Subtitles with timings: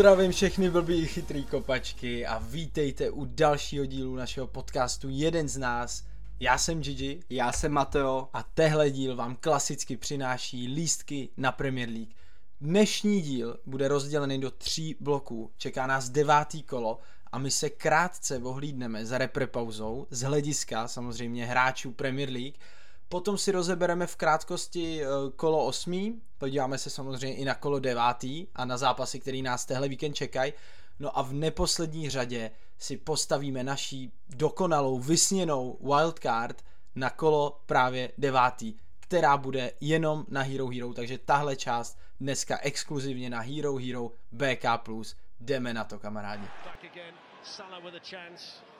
[0.00, 6.04] Zdravím všechny blbý chytrý kopačky a vítejte u dalšího dílu našeho podcastu Jeden z nás.
[6.40, 8.28] Já jsem Gigi Já jsem Mateo.
[8.32, 12.14] a tehle díl vám klasicky přináší lístky na Premier League.
[12.60, 15.50] Dnešní díl bude rozdělený do tří bloků.
[15.56, 16.98] Čeká nás devátý kolo
[17.32, 22.58] a my se krátce ohlídneme za reprepauzou z hlediska samozřejmě hráčů Premier League.
[23.10, 25.06] Potom si rozebereme v krátkosti eh,
[25.36, 29.88] kolo osmý, podíváme se samozřejmě i na kolo devátý a na zápasy, který nás tehle
[29.88, 30.52] víkend čekají.
[30.98, 38.76] No a v neposlední řadě si postavíme naší dokonalou, vysněnou wildcard na kolo právě devátý,
[39.00, 44.64] která bude jenom na Hero Hero, takže tahle část dneska exkluzivně na Hero Hero BK+.
[45.40, 46.46] Jdeme na to, kamarádi.
[46.64, 48.70] Back again, Salah with a chance.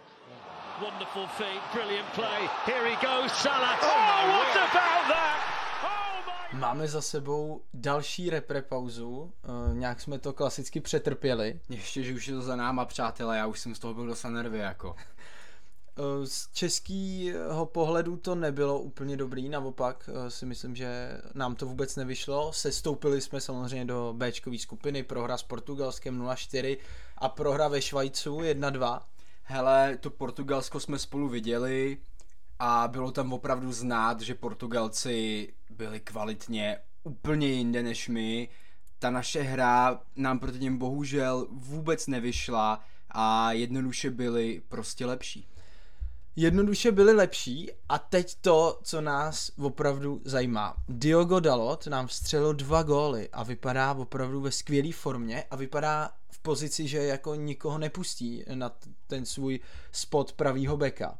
[0.83, 2.49] Wonderful feet, brilliant play.
[2.67, 3.79] Here he goes, Salah.
[3.83, 5.41] Oh, what about that?
[5.85, 6.59] Oh!
[6.59, 11.61] Máme za sebou další repre pauzu, uh, nějak jsme to klasicky přetrpěli.
[11.69, 14.31] Ještě, že už je to za náma, přátelé, já už jsem z toho byl dosa
[14.31, 14.97] nervy, jako.
[15.99, 21.67] Uh, Z českého pohledu to nebylo úplně dobrý, naopak uh, si myslím, že nám to
[21.67, 22.53] vůbec nevyšlo.
[22.53, 26.79] Sestoupili jsme samozřejmě do Bčkové skupiny, prohra s Portugalskem 0-4
[27.19, 29.01] a prohra ve Švajcu 1-2.
[29.53, 31.99] Hele, to Portugalsko jsme spolu viděli
[32.59, 38.49] a bylo tam opravdu znát, že Portugalci byli kvalitně úplně jinde než my.
[38.99, 45.49] Ta naše hra nám proti něm bohužel vůbec nevyšla a jednoduše byli prostě lepší.
[46.37, 50.77] Jednoduše byli lepší a teď to, co nás opravdu zajímá.
[50.89, 56.11] Diogo Dalot nám vstřelil dva góly a vypadá opravdu ve skvělé formě a vypadá
[56.43, 58.73] pozici, že jako nikoho nepustí na
[59.07, 59.61] ten svůj
[59.93, 61.19] spot pravýho beka.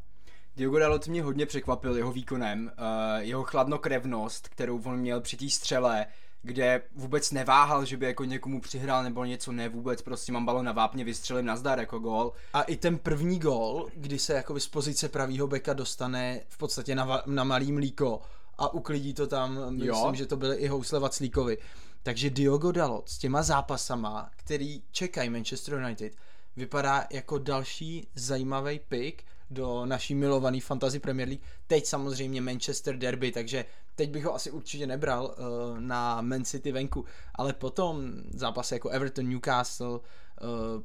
[0.57, 5.51] Diogo Dalot mě hodně překvapil jeho výkonem, uh, jeho chladnokrevnost, kterou on měl při té
[5.51, 6.07] střele,
[6.43, 10.65] kde vůbec neváhal, že by jako někomu přihrál nebo něco, ne vůbec, prostě mám balon
[10.65, 12.33] na vápně, vystřelím nazdar jako gól.
[12.53, 16.95] A i ten první gól, kdy se jako z pozice pravýho beka dostane v podstatě
[16.95, 18.21] na, na malý mlíko
[18.59, 20.13] a uklidí to tam, myslím, Jo.
[20.15, 21.59] že to byly i housle Vaclíkovi.
[22.03, 26.17] Takže Diogo Dalot s těma zápasama, který čekají Manchester United,
[26.57, 31.43] vypadá jako další zajímavý pick do naší milované Fantasy Premier League.
[31.67, 36.73] Teď samozřejmě Manchester Derby, takže teď bych ho asi určitě nebral uh, na Man City
[36.73, 40.01] venku, ale potom zápasy jako Everton, Newcastle, uh,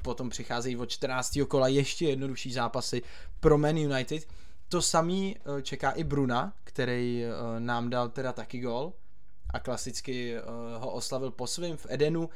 [0.02, 1.38] potom přicházejí od 14.
[1.48, 3.02] kola ještě jednodušší zápasy
[3.40, 4.28] pro Man United.
[4.68, 8.92] To samý uh, čeká i Bruna, který uh, nám dal teda taky gol
[9.50, 12.30] a klasicky uh, ho oslavil po svým v Edenu.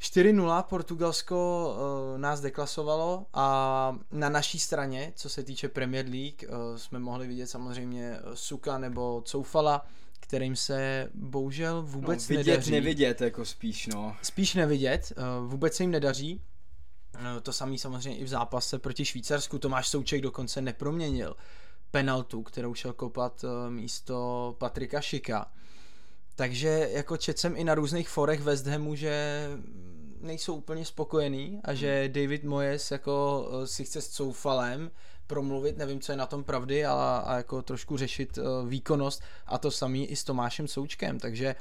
[0.00, 1.68] 4-0 Portugalsko
[2.14, 7.26] uh, nás deklasovalo a na naší straně, co se týče Premier League, uh, jsme mohli
[7.26, 9.86] vidět samozřejmě Suka nebo Coufala,
[10.20, 12.70] kterým se bohužel vůbec no, vidět, nedaří.
[12.70, 14.16] nevidět, jako spíš, no.
[14.22, 16.40] Spíš nevidět, uh, vůbec se jim nedaří.
[17.14, 19.58] Uh, to samý samozřejmě i v zápase proti Švýcarsku.
[19.58, 21.36] Tomáš Souček dokonce neproměnil
[21.90, 25.52] penaltu, kterou šel kopat uh, místo Patrika Šika.
[26.38, 29.46] Takže jako čet jsem i na různých forech West Hamu, že
[30.20, 34.90] nejsou úplně spokojený a že David Moyes jako eh, si chce s Coufalem
[35.26, 39.58] promluvit, nevím, co je na tom pravdy, a, a jako trošku řešit uh, výkonnost a
[39.58, 41.54] to samý i s Tomášem Součkem, takže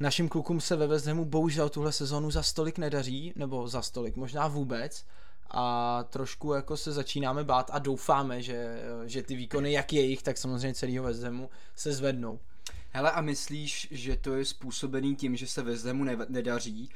[0.00, 4.16] našim klukům se ve West Hamu bohužel tuhle sezónu za stolik nedaří, nebo za stolik,
[4.16, 5.04] možná vůbec.
[5.50, 8.54] A trošku jako se začínáme bát a doufáme, že,
[9.04, 12.40] eh, že ty výkony jak jejich, tak samozřejmě celého West Hamu se zvednou.
[12.94, 16.90] Hele, a myslíš, že to je způsobený tím, že se Hamu ne- nedaří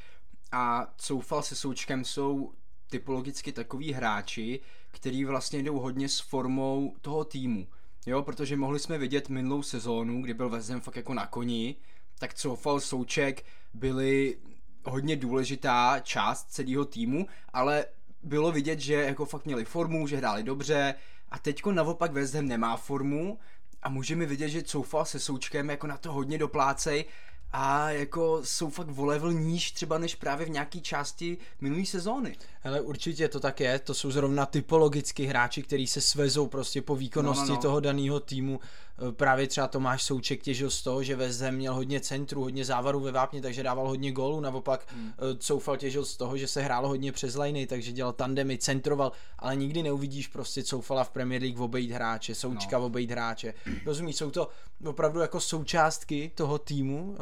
[0.52, 2.52] a Coufal se Součkem jsou
[2.90, 7.66] typologicky takový hráči, který vlastně jdou hodně s formou toho týmu.
[8.06, 11.76] Jo, protože mohli jsme vidět minulou sezónu, kdy byl Ham fakt jako na koni,
[12.18, 14.38] tak Coufal, Souček byli
[14.84, 17.86] hodně důležitá část celého týmu, ale
[18.22, 20.94] bylo vidět, že jako fakt měli formu, že hráli dobře
[21.28, 23.38] a teďko naopak West Ham nemá formu
[23.82, 27.04] a můžeme vidět, že Coufal se Součkem jako na to hodně doplácej
[27.52, 32.36] a jako jsou fakt o level níž třeba než právě v nějaké části minulé sezóny.
[32.66, 36.96] Hele, určitě to tak je, to jsou zrovna typologicky hráči, kteří se svezou prostě po
[36.96, 37.62] výkonnosti No, no, no.
[37.62, 38.60] toho daného týmu.
[39.08, 43.00] E, Právě třeba Tomáš Souček těžil z toho, že Ham měl hodně centru, hodně závaru
[43.00, 45.12] ve vápně, takže dával hodně gólů, naopak hmm.
[45.38, 49.56] Coufal těžil z toho, že se hrálo hodně přes liny, takže dělal tandemy, centroval, ale
[49.56, 52.86] nikdy neuvidíš prostě Coufala v Premier League obejít hráče, Součka no.
[52.86, 53.54] obejít hráče.
[53.84, 54.48] Rozumíš, jsou to
[54.84, 57.20] opravdu jako součástky toho týmu, e,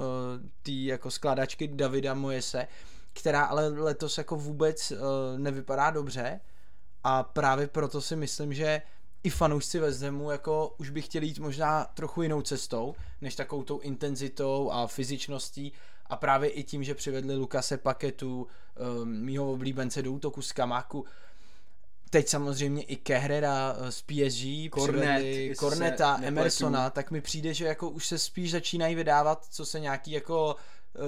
[0.63, 2.69] tý jako skládačky Davida Moyese,
[3.15, 4.99] která ale letos jako vůbec uh,
[5.39, 6.41] nevypadá dobře.
[7.05, 8.83] A právě proto si myslím, že
[9.23, 13.63] i fanoušci West Hamu jako už by chtěli jít možná trochu jinou cestou, než takovou
[13.63, 15.73] tou intenzitou a fyzičností.
[16.07, 18.47] A právě i tím, že přivedli Lukase Paketu,
[19.03, 21.05] um, mýho oblíbence do útoku z Kamaku,
[22.11, 28.07] teď samozřejmě i Kehrera z PSG, Cornet, Corneta, Emersona, tak mi přijde, že jako už
[28.07, 30.59] se spíš začínají vydávat, co se nějaký jako Eh,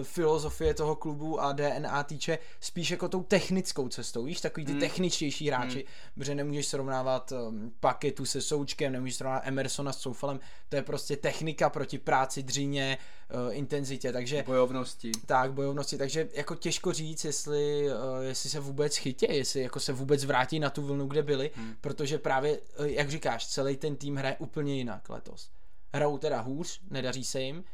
[0.03, 4.81] filozofie toho klubu a DNA týče spíš jako tou technickou cestou, víš, takový ty mm.
[4.81, 6.15] techničtější hráči, mm.
[6.15, 11.17] protože nemůžeš srovnávat um, Paketu se Součkem, nemůžeš srovnávat Emersona s Soufalem, to je prostě
[11.17, 12.99] technika proti práci, dřině,
[13.47, 14.43] uh, intenzitě, takže...
[14.47, 15.12] Bojovnosti.
[15.27, 19.93] Tak, bojovnosti, takže jako těžko říct, jestli, uh, jestli se vůbec chytě, jestli jako se
[19.93, 21.75] vůbec vrátí na tu vlnu, kde byli, mm.
[21.81, 25.50] protože právě, jak říkáš, celý ten tým hraje úplně jinak letos.
[25.94, 27.65] Hrajou teda hůř, nedaří se jim,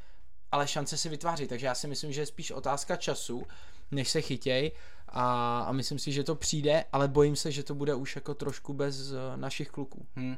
[0.53, 3.47] ale šance si vytváří, takže já si myslím, že je spíš otázka času,
[3.91, 4.73] než se chytěj
[5.09, 8.35] a, a myslím si, že to přijde, ale bojím se, že to bude už jako
[8.35, 10.07] trošku bez uh, našich kluků.
[10.17, 10.37] Hmm.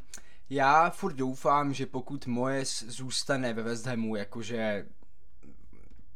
[0.50, 4.87] Já furt doufám, že pokud Moes zůstane ve West Hamu, jakože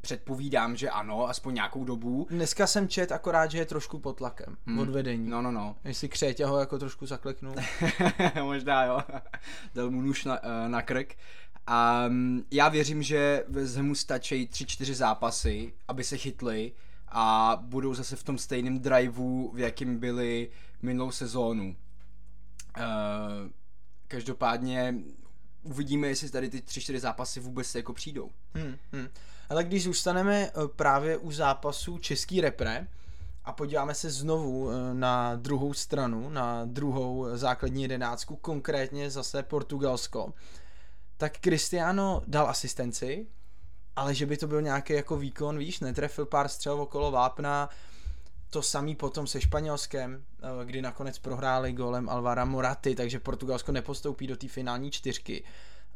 [0.00, 2.26] předpovídám, že ano, aspoň nějakou dobu.
[2.30, 4.78] Dneska jsem čet akorát, že je trošku pod tlakem hmm.
[4.78, 5.30] od vedení.
[5.30, 5.76] No, no, no.
[5.84, 7.54] Jestli křetě ho jako trošku zakleknu.
[8.42, 9.00] Možná jo.
[9.74, 11.14] Dal mu nůž na, eh, na krk.
[11.70, 16.72] A mm, já věřím, že ve mu stačí 3-4 zápasy, aby se chytli
[17.08, 20.50] a budou zase v tom stejném driveu, v jakým byli
[20.82, 21.76] minulou sezónu.
[22.76, 22.84] Uh,
[24.08, 24.94] každopádně
[25.62, 28.30] uvidíme, jestli tady ty 3-4 zápasy vůbec jako přijdou.
[28.54, 29.08] Hmm, hmm.
[29.48, 32.86] Ale když zůstaneme eh, právě u zápasu český repre
[33.44, 40.32] a podíváme se znovu eh, na druhou stranu, na druhou základní jedenáctku, konkrétně zase Portugalsko,
[41.18, 43.26] tak Cristiano dal asistenci,
[43.96, 47.68] ale že by to byl nějaký jako výkon, víš, netrefil pár střel okolo vápna,
[48.50, 54.26] to samý potom se Španělskem, eh, kdy nakonec prohráli golem Alvara Moraty, takže Portugalsko nepostoupí
[54.26, 55.44] do té finální čtyřky.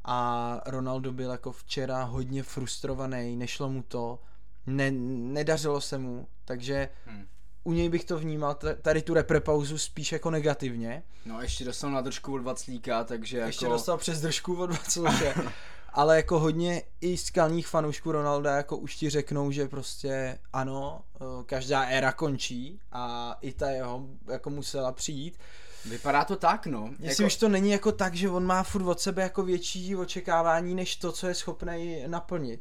[0.04, 4.18] A Ronaldo byl jako včera hodně frustrovaný, nešlo mu to,
[4.66, 7.26] ne, nedařilo se mu, takže hmm
[7.64, 11.02] u něj bych to vnímal, tady tu reprepauzu spíš jako negativně.
[11.26, 13.74] No ještě dostal na držku od Vaclíka, takže Ještě jako...
[13.74, 15.52] dostal přes držku od Vaclíka.
[15.92, 21.44] ale jako hodně i skalních fanoušků Ronalda jako už ti řeknou, že prostě ano, eh,
[21.46, 25.38] každá éra končí a i ta jeho jako musela přijít.
[25.84, 26.90] Vypadá to tak, no.
[26.98, 27.26] Jestli jako...
[27.26, 30.96] už to není jako tak, že on má furt od sebe jako větší očekávání, než
[30.96, 32.60] to, co je schopný naplnit.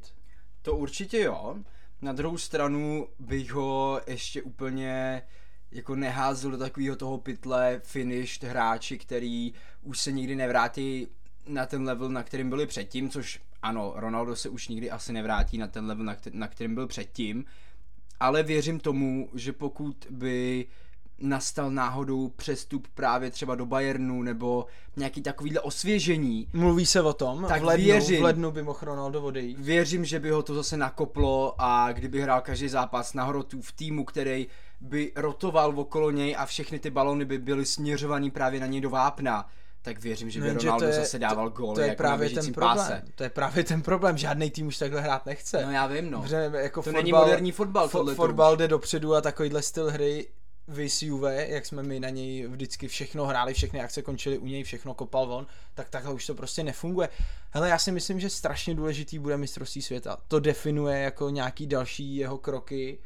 [0.62, 1.56] To určitě jo.
[2.02, 5.22] Na druhou stranu bych ho ještě úplně
[5.72, 11.08] jako neházel do takového toho pytle finished hráči, který už se nikdy nevrátí
[11.48, 15.58] na ten level, na kterým byli předtím, což ano, Ronaldo se už nikdy asi nevrátí
[15.58, 17.46] na ten level, na, kterým byl předtím,
[18.20, 20.68] ale věřím tomu, že pokud by
[21.22, 24.66] nastal náhodou přestup právě třeba do Bayernu nebo
[24.96, 26.48] nějaký takovýhle osvěžení.
[26.54, 29.60] Mluví se o tom, tak v lednu, věřím, v lednu by mohl Ronaldo odejít.
[29.60, 33.72] Věřím, že by ho to zase nakoplo a kdyby hrál každý zápas na hrotu v
[33.72, 34.48] týmu, který
[34.82, 38.90] by rotoval okolo něj a všechny ty balony by byly směřovaný právě na něj do
[38.90, 39.50] vápna,
[39.82, 42.54] tak věřím, že by no, Ronaldo je, zase dával gól to je jako právě ten
[42.54, 42.78] problém.
[42.78, 43.04] Páse.
[43.16, 45.66] To je právě ten problém, žádný tým už takhle hrát nechce.
[45.66, 46.22] No já vím, no.
[46.22, 50.28] Protože jako to fotbal, není moderní fotbal, fo- Fotbal jde dopředu a takovýhle styl hry
[50.68, 54.64] Vys Juve, jak jsme my na něj vždycky všechno hráli, všechny akce končily u něj,
[54.64, 57.10] všechno kopal on, tak takhle už to prostě nefunguje.
[57.50, 60.18] Hele, já si myslím, že strašně důležitý bude mistrovství světa.
[60.28, 63.00] To definuje jako nějaký další jeho kroky.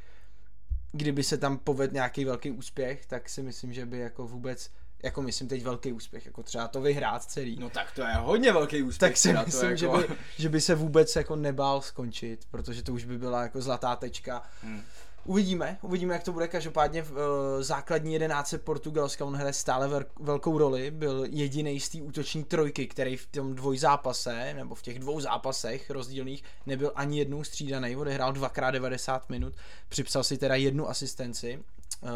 [0.92, 4.70] Kdyby se tam povedl nějaký velký úspěch, tak si myslím, že by jako vůbec
[5.04, 7.58] jako myslím teď velký úspěch, jako třeba to vyhrát celý.
[7.60, 9.12] No tak to je hodně velký úspěch.
[9.12, 9.78] Tak si myslím, jako...
[9.78, 13.62] že, by, že by se vůbec jako nebál skončit, protože to už by byla jako
[13.62, 14.44] zlatá tečka.
[14.62, 14.84] Hmm.
[15.28, 16.48] Uvidíme, uvidíme, jak to bude.
[16.48, 17.18] Každopádně v uh,
[17.60, 20.92] základní jedenáce Portugalska on hraje stále ver- velkou roli.
[20.92, 25.90] Byl jediný z té útoční trojky, který v tom dvojzápase, nebo v těch dvou zápasech
[25.90, 27.96] rozdílných, nebyl ani jednou střídaný.
[27.96, 29.54] Odehrál dvakrát 90 minut.
[29.90, 31.64] Připsal si teda jednu asistenci.
[32.02, 32.10] Uh,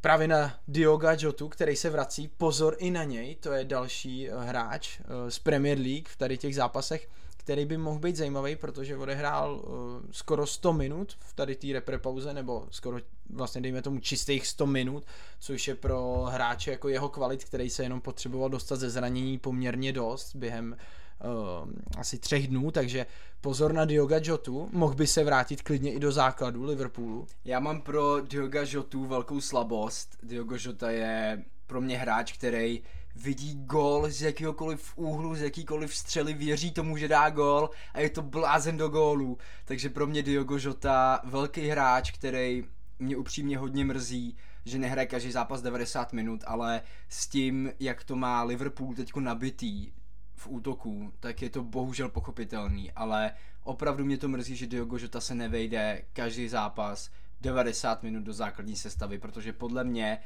[0.00, 2.28] právě na Dioga Jotu, který se vrací.
[2.28, 6.54] Pozor i na něj, to je další hráč uh, z Premier League v tady těch
[6.54, 7.08] zápasech
[7.40, 9.62] který by mohl být zajímavý, protože odehrál uh,
[10.10, 12.98] skoro 100 minut v tady té reprepauze, nebo skoro
[13.30, 15.04] vlastně dejme tomu čistých 100 minut,
[15.38, 19.92] což je pro hráče jako jeho kvalit, který se jenom potřeboval dostat ze zranění poměrně
[19.92, 20.76] dost během
[21.24, 23.06] uh, asi třech dnů, takže
[23.40, 27.26] pozor na Dioga Jotu, mohl by se vrátit klidně i do základu Liverpoolu.
[27.44, 30.16] Já mám pro Dioga Jotu velkou slabost.
[30.22, 32.82] Diogo Jota je pro mě hráč, který
[33.14, 38.10] vidí gol z jakýhokoliv úhlu, z jakýkoliv střely, věří tomu, že dá gol a je
[38.10, 39.38] to blázen do gólu.
[39.64, 42.64] Takže pro mě Diogo Jota velký hráč, který
[42.98, 48.16] mě upřímně hodně mrzí, že nehraje každý zápas 90 minut, ale s tím, jak to
[48.16, 49.92] má Liverpool teď nabitý
[50.34, 53.32] v útoku, tak je to bohužel pochopitelný, ale
[53.64, 58.76] Opravdu mě to mrzí, že Diogo Jota se nevejde každý zápas 90 minut do základní
[58.76, 60.18] sestavy, protože podle mě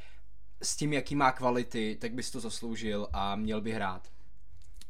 [0.65, 4.09] s tím, jaký má kvality, tak bys to zasloužil a měl by hrát.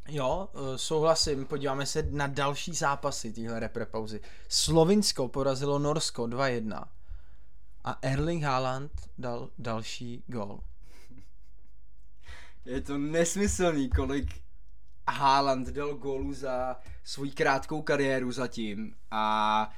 [0.08, 1.46] Jo, eh, souhlasím.
[1.46, 4.20] Podíváme se na další zápasy téhle reprepauzy.
[4.48, 6.88] Slovinsko porazilo Norsko 2-1
[7.84, 10.60] a Erling Haaland dal další gol.
[12.64, 14.42] Je to nesmyslný, kolik
[15.08, 19.70] Haaland dal gólu za svou krátkou kariéru zatím a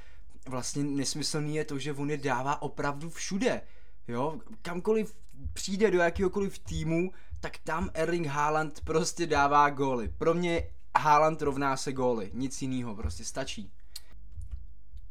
[0.49, 3.61] vlastně nesmyslný je to, že on je dává opravdu všude.
[4.07, 5.15] Jo, kamkoliv
[5.53, 10.09] přijde do jakéhokoliv týmu, tak tam Erling Haaland prostě dává góly.
[10.17, 10.63] Pro mě
[10.97, 13.71] Haaland rovná se góly, nic jiného, prostě stačí.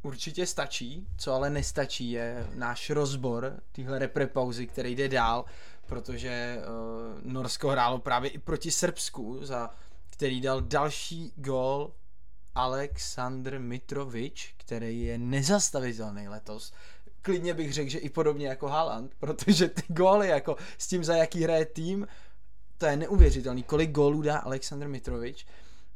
[0.03, 5.45] Určitě stačí, co ale nestačí je náš rozbor téhle reprepauzy, který jde dál,
[5.87, 9.71] protože uh, Norsko hrálo právě i proti Srbsku, za
[10.11, 11.93] který dal další gól
[12.55, 16.73] Aleksandr Mitrovič, který je nezastavitelný letos.
[17.27, 21.17] Klidně bych řekl, že i podobně jako Haaland, protože ty góly, jako s tím, za
[21.17, 22.07] jaký hraje tým,
[22.79, 25.47] to je neuvěřitelný, kolik gólů dá Aleksandr Mitrovič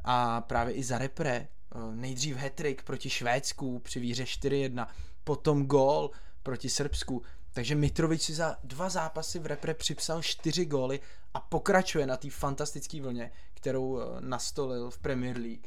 [0.05, 4.89] a právě i za repre, eh, nejdřív hetrik proti Švédsku při výře 4-1,
[5.25, 6.11] potom gól
[6.43, 7.23] proti Srbsku,
[7.53, 11.01] takže Mitrovič si za dva zápasy v repre připsal čtyři góly
[11.35, 15.67] a pokračuje na té fantastické vlně, kterou eh, nastolil v Premier League.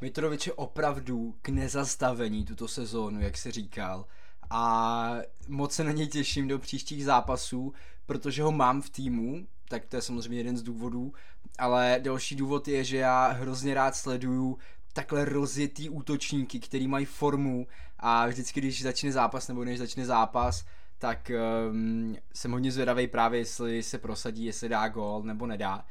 [0.00, 4.06] Mitrovič je opravdu k nezastavení tuto sezónu, jak se říkal.
[4.54, 5.14] A
[5.48, 7.72] moc se na něj těším do příštích zápasů,
[8.06, 11.12] protože ho mám v týmu, tak to je samozřejmě jeden z důvodů,
[11.58, 14.58] ale další důvod je, že já hrozně rád sleduju
[14.92, 17.66] takhle rozjetý útočníky, který mají formu
[17.98, 20.64] a vždycky, když začne zápas nebo než začne zápas,
[20.98, 21.30] tak
[21.70, 25.84] um, jsem hodně zvědavý právě, jestli se prosadí, jestli dá gol nebo nedá.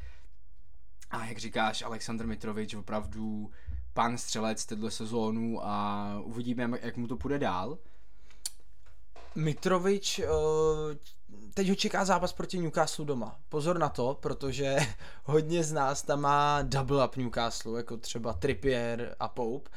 [1.11, 3.51] A jak říkáš, Aleksandr Mitrovič opravdu
[3.93, 7.77] pan střelec této sezónu a uvidíme, jak mu to půjde dál.
[9.35, 10.25] Mitrovič, uh,
[11.53, 13.39] teď ho čeká zápas proti Newcastle doma.
[13.49, 14.77] Pozor na to, protože
[15.23, 19.69] hodně z nás tam má double up Newcastle, jako třeba Trippier a Pope.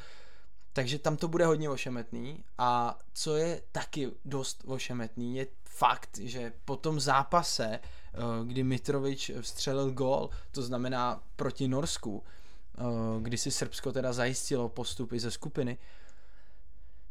[0.73, 6.53] Takže tam to bude hodně ošemetný a co je taky dost ošemetný je fakt, že
[6.65, 12.23] po tom zápase, eh, kdy Mitrovič vstřelil gol, to znamená proti Norsku,
[12.77, 12.81] eh,
[13.21, 15.77] kdy si Srbsko teda zajistilo postupy ze skupiny,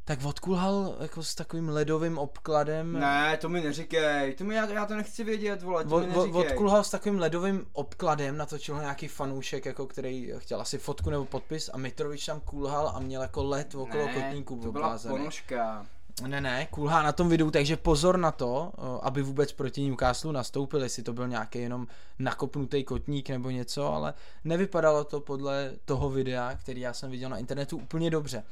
[0.05, 2.93] tak odkulhal jako s takovým ledovým obkladem.
[2.93, 6.07] Ne, to mi neříkej, to mi, já, já to nechci vědět, vole, to od, mi
[6.07, 6.33] neříkej.
[6.33, 11.25] Odkulhal s takovým ledovým obkladem, natočil ho nějaký fanoušek, jako který chtěl asi fotku nebo
[11.25, 15.87] podpis a Mitrovič tam kulhal a měl jako led okolo ne, kotníků to byla ponožka.
[16.27, 20.83] Ne, ne, kulhá na tom videu, takže pozor na to, aby vůbec proti Newcastle nastoupil,
[20.83, 21.87] jestli to byl nějaký jenom
[22.19, 27.39] nakopnutý kotník nebo něco, ale nevypadalo to podle toho videa, který já jsem viděl na
[27.39, 28.43] internetu úplně dobře.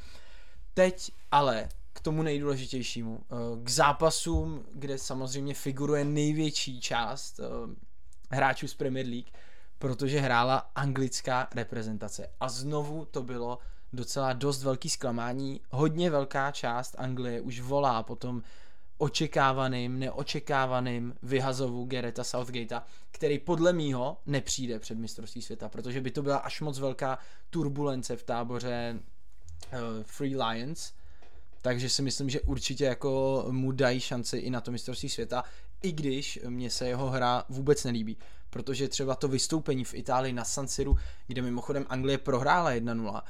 [0.74, 7.44] Teď ale k tomu nejdůležitějšímu, eh, k zápasům, kde samozřejmě figuruje největší část eh,
[8.30, 9.30] hráčů z Premier League,
[9.78, 12.30] protože hrála anglická reprezentace.
[12.40, 13.58] A znovu to bylo
[13.92, 15.60] docela dost velký zklamání.
[15.70, 18.42] Hodně velká část Anglie už volá potom
[18.98, 26.22] očekávaným, neočekávaným vyhazovu Gereta Southgatea, který podle mýho nepřijde před mistrovství světa, protože by to
[26.22, 27.18] byla až moc velká
[27.50, 29.00] turbulence v táboře
[30.02, 30.92] Free Lions,
[31.62, 35.44] takže si myslím, že určitě jako mu dají šanci i na to mistrovství světa,
[35.82, 38.18] i když mě se jeho hra vůbec nelíbí,
[38.50, 43.22] protože třeba to vystoupení v Itálii na San Siru, kde mimochodem Anglie prohrála 1-0,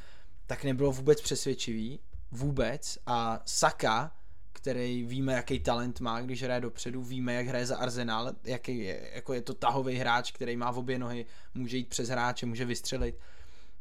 [0.46, 2.98] tak nebylo vůbec přesvědčivý, vůbec.
[3.06, 4.12] A Saka,
[4.52, 9.10] který víme, jaký talent má, když hraje dopředu, víme, jak hraje za Arsenal, jaký je,
[9.14, 12.64] jako je to tahový hráč, který má v obě nohy, může jít přes hráče, může
[12.64, 13.18] vystřelit,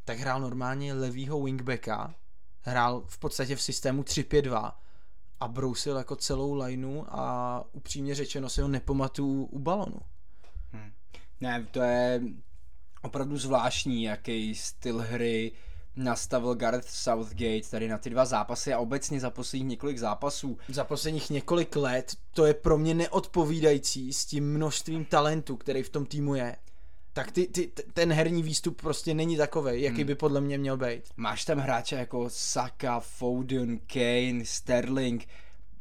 [0.06, 2.16] tak hrál normálně levýho wingbacka,
[2.62, 4.72] hrál v podstatě v systému 3-5-2
[5.40, 10.00] a brousil jako celou lineu a upřímně řečeno si ho nepamatuju u balonu.
[10.72, 10.92] Hmm.
[11.42, 12.22] Ne, to je
[13.02, 15.52] opravdu zvláštní, jaký styl hry
[15.96, 20.58] nastavil Gareth Southgate tady na ty dva zápasy a obecně za posledních několik zápasů.
[20.68, 25.90] Za posledních několik let to je pro mě neodpovídající s tím množstvím talentu, který v
[25.90, 26.56] tom týmu je
[27.14, 30.08] tak ty, ty, ten herní výstup prostě není takový, jaký hmm.
[30.08, 31.02] by podle mě měl být.
[31.18, 35.28] Máš tam hráče jako Saka, Foden, Kane, Sterling,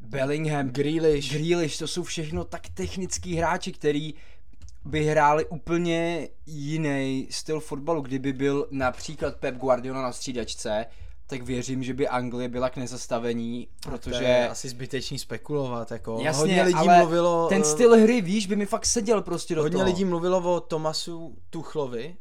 [0.01, 1.33] Bellingham, Grealish.
[1.33, 4.15] Grealish, to jsou všechno tak technický hráči, který
[4.85, 10.87] by hráli úplně jiný styl fotbalu, kdyby byl například Pep Guardiola na střídačce,
[11.31, 14.19] tak věřím, že by Anglie byla k nezastavení, protože...
[14.19, 17.49] To je asi zbytečný spekulovat, jako Jasně, hodně lidí ale mluvilo...
[17.49, 19.85] ten styl hry, víš, by mi fakt seděl prostě do Hodně toho.
[19.85, 22.17] lidí mluvilo o Tomasu Tuchlovi,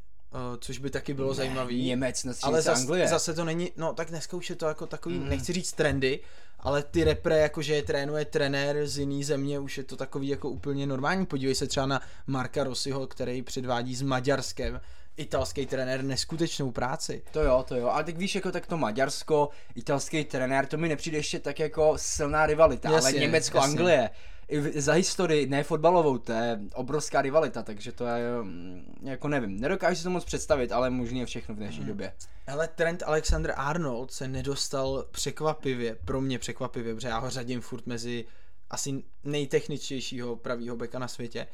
[0.60, 1.86] což by taky bylo zajímavý.
[1.86, 3.08] Němec na ale zas, Anglie.
[3.08, 5.30] zase to není, no tak dneska už je to jako takový, mm.
[5.30, 6.20] nechci říct trendy,
[6.60, 10.50] ale ty repre, jakože je trénuje trenér z jiný země, už je to takový jako
[10.50, 11.26] úplně normální.
[11.26, 14.82] Podívej se třeba na Marka Rossiho, který předvádí s Maďarskem,
[15.20, 17.24] italský trenér neskutečnou práci.
[17.32, 17.88] To jo, to jo.
[17.88, 21.94] Ale tak víš, jako tak to Maďarsko, italský trenér, to mi nepřijde ještě tak jako
[21.98, 23.70] silná rivalita, jasně, ale Německo, jasně.
[23.70, 24.10] Anglie,
[24.50, 29.60] i za historii, ne fotbalovou, to je obrovská rivalita, takže to je, mm, jako nevím,
[29.60, 31.88] nedokážu si to moc představit, ale možný je všechno v dnešní hmm.
[31.88, 32.14] době.
[32.48, 37.88] Ale Trent Alexander Arnold se nedostal překvapivě, pro mě překvapivě, protože já ho řadím furt
[37.88, 38.26] mezi
[38.70, 41.48] asi nejtechničtějšího pravýho beka na světě,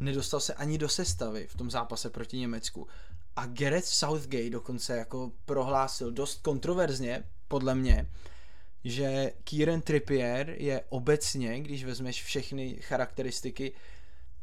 [0.00, 2.88] nedostal se ani do sestavy v tom zápase proti Německu.
[3.36, 8.10] A Gareth Southgate dokonce jako prohlásil dost kontroverzně, podle mě,
[8.84, 13.72] že Kieran Trippier je obecně, když vezmeš všechny charakteristiky,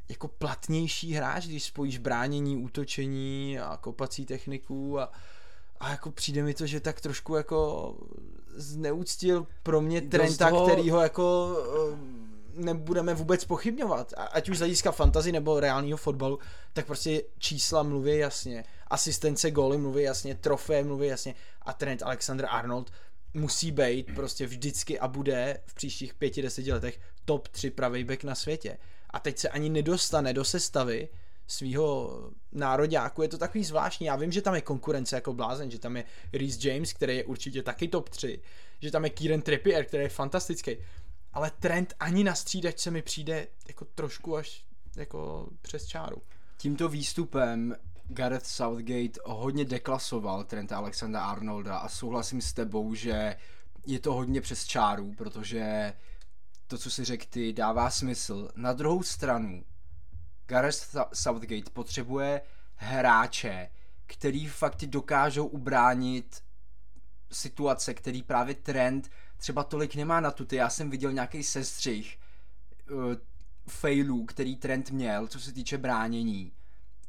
[0.09, 5.11] jako platnější hráč, když spojíš bránění, útočení a kopací techniku a,
[5.79, 7.95] a jako přijde mi to, že tak trošku jako
[8.55, 10.67] zneúctil pro mě Trenta, toho...
[10.67, 11.57] který ho jako
[11.93, 14.13] eh, nebudeme vůbec pochybňovat.
[14.17, 16.39] Ať už z hlediska fantazy nebo reálního fotbalu,
[16.73, 18.63] tak prostě čísla mluví jasně.
[18.87, 22.91] Asistence, góly mluví jasně, trofé mluví jasně a Trent Alexander Arnold
[23.33, 28.23] musí být prostě vždycky a bude v příštích pěti, deseti letech top 3 pravý back
[28.23, 28.77] na světě.
[29.09, 31.09] A teď se ani nedostane do sestavy
[31.47, 32.11] svého
[32.51, 33.21] nároďáku.
[33.21, 34.07] Je to takový zvláštní.
[34.07, 36.03] Já vím, že tam je konkurence jako blázen, že tam je
[36.33, 38.41] Reese James, který je určitě taky top 3,
[38.79, 40.77] že tam je Kieran Trippier, který je fantastický.
[41.33, 44.65] Ale trend ani na střídačce mi přijde jako trošku až
[44.95, 46.21] jako přes čáru.
[46.57, 47.75] Tímto výstupem
[48.07, 53.35] Gareth Southgate hodně deklasoval Trenta Alexandra Arnolda a souhlasím s tebou, že
[53.85, 55.93] je to hodně přes čáru, protože
[56.67, 58.49] to, co si řekl ty, dává smysl.
[58.55, 59.63] Na druhou stranu,
[60.45, 62.41] Gareth Southgate potřebuje
[62.75, 63.69] hráče,
[64.05, 66.43] který fakt dokážou ubránit
[67.31, 70.55] situace, který právě trend třeba tolik nemá na tuty.
[70.55, 72.19] Já jsem viděl nějaký sestřih
[72.91, 73.13] uh,
[73.67, 76.51] failů, který trend měl, co se týče bránění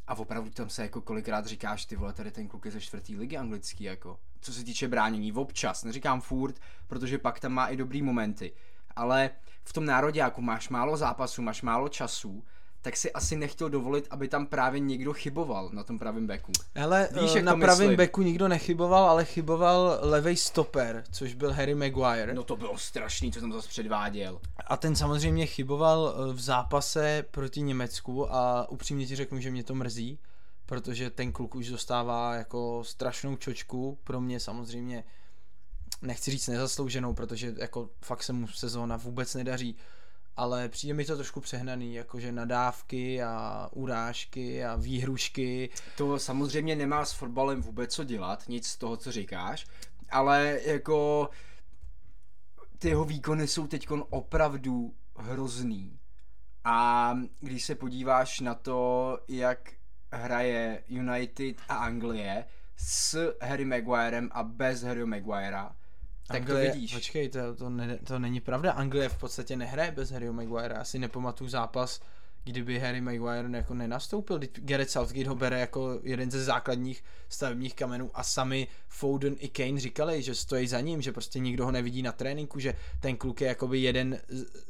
[0.09, 3.16] a opravdu tam se jako kolikrát říkáš, ty vole, tady ten kluk je ze čtvrtý
[3.16, 4.18] ligy anglický, jako.
[4.40, 8.53] Co se týče bránění, občas, neříkám furt, protože pak tam má i dobrý momenty.
[8.97, 9.31] Ale
[9.64, 12.44] v tom národě, jako máš málo zápasů, máš málo času,
[12.83, 16.53] tak si asi nechtěl dovolit, aby tam právě někdo chyboval na tom pravém beku.
[16.83, 21.75] Ale Víš, eh, na pravém beku nikdo nechyboval, ale chyboval levej stoper, což byl Harry
[21.75, 22.35] Maguire.
[22.35, 24.41] No to bylo strašný, co tam zase předváděl.
[24.67, 29.64] A ten samozřejmě chyboval eh, v zápase proti Německu a upřímně ti řeknu, že mě
[29.64, 30.19] to mrzí,
[30.67, 35.05] protože ten kluk už dostává jako strašnou čočku, pro mě samozřejmě
[36.03, 39.77] nechci říct nezaslouženou, protože jako fakt se mu sezóna vůbec nedaří,
[40.38, 45.70] ale přijde mi to trošku přehnaný, jakože nadávky a urážky a výhrušky.
[45.96, 49.66] To samozřejmě nemá s fotbalem vůbec co dělat, nic z toho, co říkáš,
[50.11, 51.31] ale jako
[52.79, 55.98] ty jeho výkony jsou teď opravdu hrozný.
[56.64, 59.72] A když se podíváš na to, jak
[60.12, 62.44] hraje United a Anglie
[62.77, 65.77] s Harry Maguirem a bez Harry Maguira,
[66.29, 66.95] tak Anglie, to vidíš.
[66.95, 68.73] Počkej, to, to, ne, to není pravda.
[68.73, 70.75] Anglie v podstatě nehraje bez Harryho Maguire.
[70.75, 72.01] Asi nepamatuju zápas,
[72.44, 74.40] kdyby Harry Maguire jako nenastoupil.
[74.55, 79.81] Gareth Southgate ho bere jako jeden ze základních stavebních kamenů a sami Foden i Kane
[79.81, 83.40] říkali, že stojí za ním, že prostě nikdo ho nevidí na tréninku, že ten kluk
[83.40, 84.20] je jakoby jeden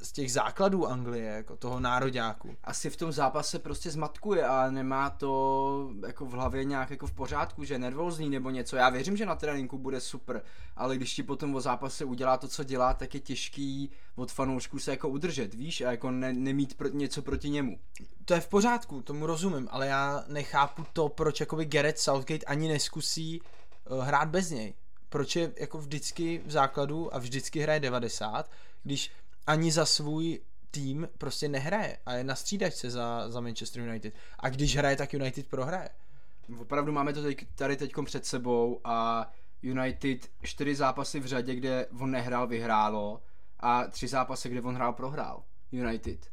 [0.02, 2.56] z těch základů Anglie, jako toho nároďáku.
[2.64, 7.12] Asi v tom zápase prostě zmatkuje a nemá to jako v hlavě nějak jako v
[7.12, 8.76] pořádku, že je nervózní nebo něco.
[8.76, 10.42] Já věřím, že na tréninku bude super,
[10.76, 14.78] ale když ti potom o zápase udělá to, co dělá, tak je těžký od fanoušků
[14.78, 17.78] se jako udržet, víš, a jako ne, nemít pro, něco proti němu.
[18.24, 22.68] To je v pořádku, tomu rozumím, ale já nechápu to, proč jakoby Gareth Southgate ani
[22.68, 24.74] neskusí uh, hrát bez něj.
[25.08, 28.50] Proč je jako vždycky v základu a vždycky hraje 90,
[28.82, 29.10] když
[29.46, 34.14] ani za svůj tým prostě nehraje a je na střídačce za, za Manchester United.
[34.38, 35.88] A když hraje, tak United prohraje.
[36.60, 39.26] Opravdu máme to teď, tady teď před sebou a
[39.62, 43.22] United čtyři zápasy v řadě, kde on nehrál, vyhrálo
[43.60, 45.42] a tři zápasy, kde on hrál, prohrál
[45.72, 46.30] United.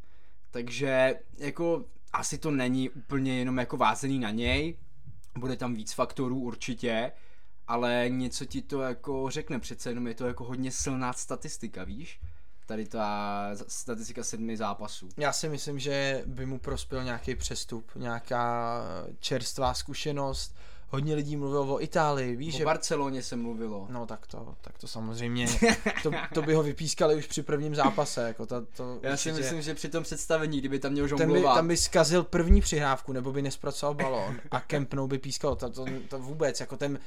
[0.52, 4.78] Takže jako asi to není úplně jenom jako vázený na něj,
[5.38, 7.12] bude tam víc faktorů určitě,
[7.68, 12.22] ale něco ti to jako řekne, přece jenom je to jako hodně silná statistika, víš?
[12.66, 15.10] Tady ta statistika sedmi zápasů.
[15.18, 18.82] Já si myslím, že by mu prospěl nějaký přestup, nějaká
[19.20, 20.56] čerstvá zkušenost,
[20.90, 22.66] hodně lidí mluvilo o Itálii, víš, O že...
[22.66, 23.88] Barceloně se mluvilo.
[23.90, 25.48] No tak to, tak to samozřejmě,
[26.04, 29.44] to, to by ho vypískali už při prvním zápase, jako to, to Já si určitě-
[29.44, 32.62] myslím, že při tom představení, kdyby tam měl ten by, žonglovat, tam by zkazil první
[32.62, 35.56] přihrávku, nebo by nespracoval balón a Camp Nou by pískal.
[35.56, 37.00] To, to, to vůbec, jako ten,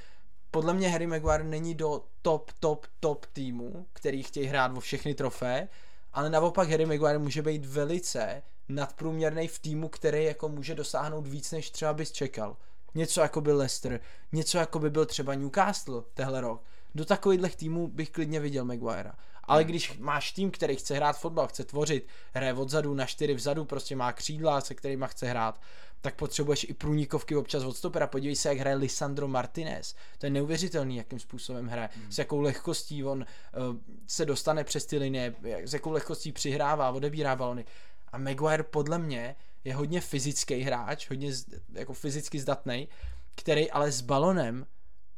[0.50, 5.14] podle mě Harry Maguire není do top, top, top týmu, který chtějí hrát o všechny
[5.14, 5.68] trofé,
[6.12, 11.52] ale naopak Harry Maguire může být velice nadprůměrný v týmu, který jako může dosáhnout víc,
[11.52, 12.56] než třeba bys čekal.
[12.98, 14.00] Něco jako byl Leicester,
[14.32, 16.62] něco jako by byl třeba Newcastle tehle rok.
[16.94, 19.14] Do takovýchhle týmů bych klidně viděl Maguirea.
[19.44, 23.64] Ale když máš tým, který chce hrát fotbal, chce tvořit, hraje odzadu na čtyři vzadu,
[23.64, 25.60] prostě má křídla, se kterými chce hrát,
[26.00, 28.06] tak potřebuješ i průnikovky občas od stopera.
[28.06, 29.94] Podívej se, jak hraje Lisandro Martinez.
[30.18, 31.88] To je neuvěřitelný, jakým způsobem hraje.
[31.94, 32.12] Hmm.
[32.12, 35.34] S jakou lehkostí on uh, se dostane přes ty linie,
[35.64, 37.64] s jakou lehkostí přihrává, odebírá balony.
[38.12, 41.32] A Maguire podle mě je hodně fyzický hráč, hodně
[41.72, 42.88] jako fyzicky zdatný,
[43.34, 44.66] který ale s balonem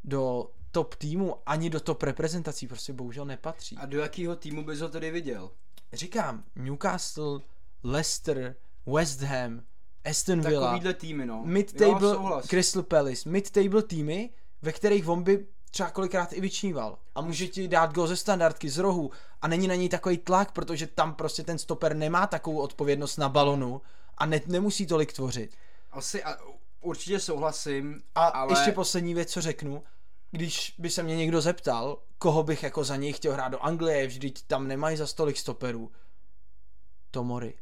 [0.04, 3.76] do top týmu ani do top reprezentací prostě bohužel nepatří.
[3.76, 5.50] A do jakého týmu bys ho tedy viděl?
[5.92, 7.40] Říkám, Newcastle,
[7.84, 9.62] Leicester, West Ham,
[10.04, 11.42] Aston Villa, Takovýhle týmy, no.
[11.44, 12.42] Mid-table.
[12.42, 14.30] Crystal Palace, mid-table týmy,
[14.62, 16.98] ve kterých on by třeba kolikrát i vyčníval.
[17.14, 19.10] A může ti dát go ze standardky, z rohu
[19.42, 23.28] a není na něj takový tlak, protože tam prostě ten stoper nemá takovou odpovědnost na
[23.28, 23.80] balonu
[24.20, 25.56] a ne, nemusí tolik tvořit.
[25.90, 26.36] Asi a,
[26.80, 28.52] určitě souhlasím, A ale...
[28.52, 29.82] ještě poslední věc, co řeknu,
[30.30, 34.06] když by se mě někdo zeptal, koho bych jako za něj chtěl hrát do Anglie,
[34.06, 35.92] vždyť tam nemají za stolik stoperů.
[37.10, 37.54] Tomori.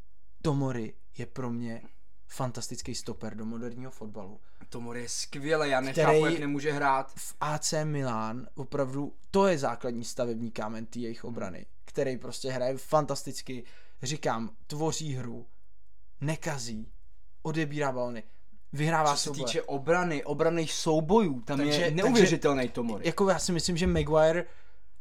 [0.42, 1.82] Tomori je pro mě
[2.26, 4.40] fantastický stoper do moderního fotbalu.
[4.68, 7.12] Tomor je skvělé, já nechápu, jak nemůže hrát.
[7.16, 12.78] V AC Milan opravdu to je základní stavební kámen té jejich obrany, který prostě hraje
[12.78, 13.64] fantasticky,
[14.02, 15.46] říkám, tvoří hru,
[16.20, 16.92] nekazí,
[17.42, 18.22] odebírá balony,
[18.72, 19.44] vyhrává Co se souboje.
[19.44, 23.00] týče obrany, obraných soubojů, tam Takže- je neuvěřitelný Tomor.
[23.04, 24.44] jako já si myslím, že Maguire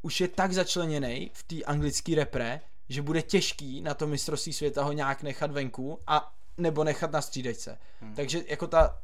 [0.01, 4.83] už je tak začleněný v té anglické repre, že bude těžký na to mistrovství světa
[4.83, 7.77] ho nějak nechat venku a nebo nechat na střídečce.
[8.01, 8.15] Hmm.
[8.15, 9.01] Takže jako ta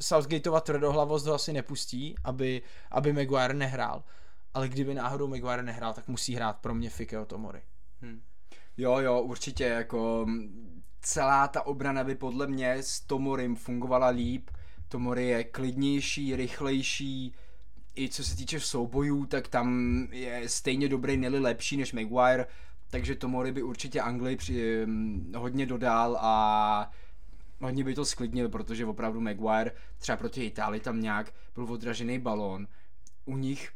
[0.00, 4.04] Southgateova tvrdohlavost ho asi nepustí, aby, aby Maguire nehrál.
[4.54, 7.62] Ale kdyby náhodou Maguire nehrál, tak musí hrát pro mě Fikeo Tomori.
[8.76, 10.26] Jo, jo, určitě, jako
[11.00, 14.50] celá ta obrana by podle mě s Tomorem fungovala líp.
[14.88, 17.34] Tomori je klidnější, rychlejší,
[17.96, 22.46] i co se týče soubojů, tak tam je stejně dobrý, neli lepší než Maguire,
[22.90, 24.86] takže Tomori by určitě Anglii při,
[25.36, 26.90] hodně dodal a
[27.60, 32.68] hodně by to sklidnil, protože opravdu Maguire třeba proti Itálii tam nějak byl odražený balón.
[33.24, 33.72] U nich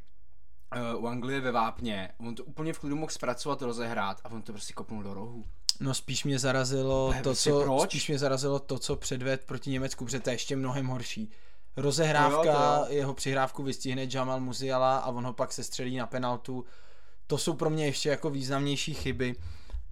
[0.95, 4.43] uh, u Anglie ve Vápně, on to úplně v klidu mohl zpracovat, rozehrát a on
[4.43, 5.45] to prostě kopnul do rohu.
[5.83, 7.90] No spíš mě zarazilo Úplně to, prostě co, proč?
[7.90, 11.31] spíš mě zarazilo to, co předved proti Německu, protože to je ještě mnohem horší.
[11.77, 15.97] Rozehrávka, To jo, to jeho přihrávku vystihne Jamal Musiala a on ho pak se střelí
[15.97, 16.64] na penaltu.
[17.27, 19.35] To jsou pro mě ještě jako významnější chyby.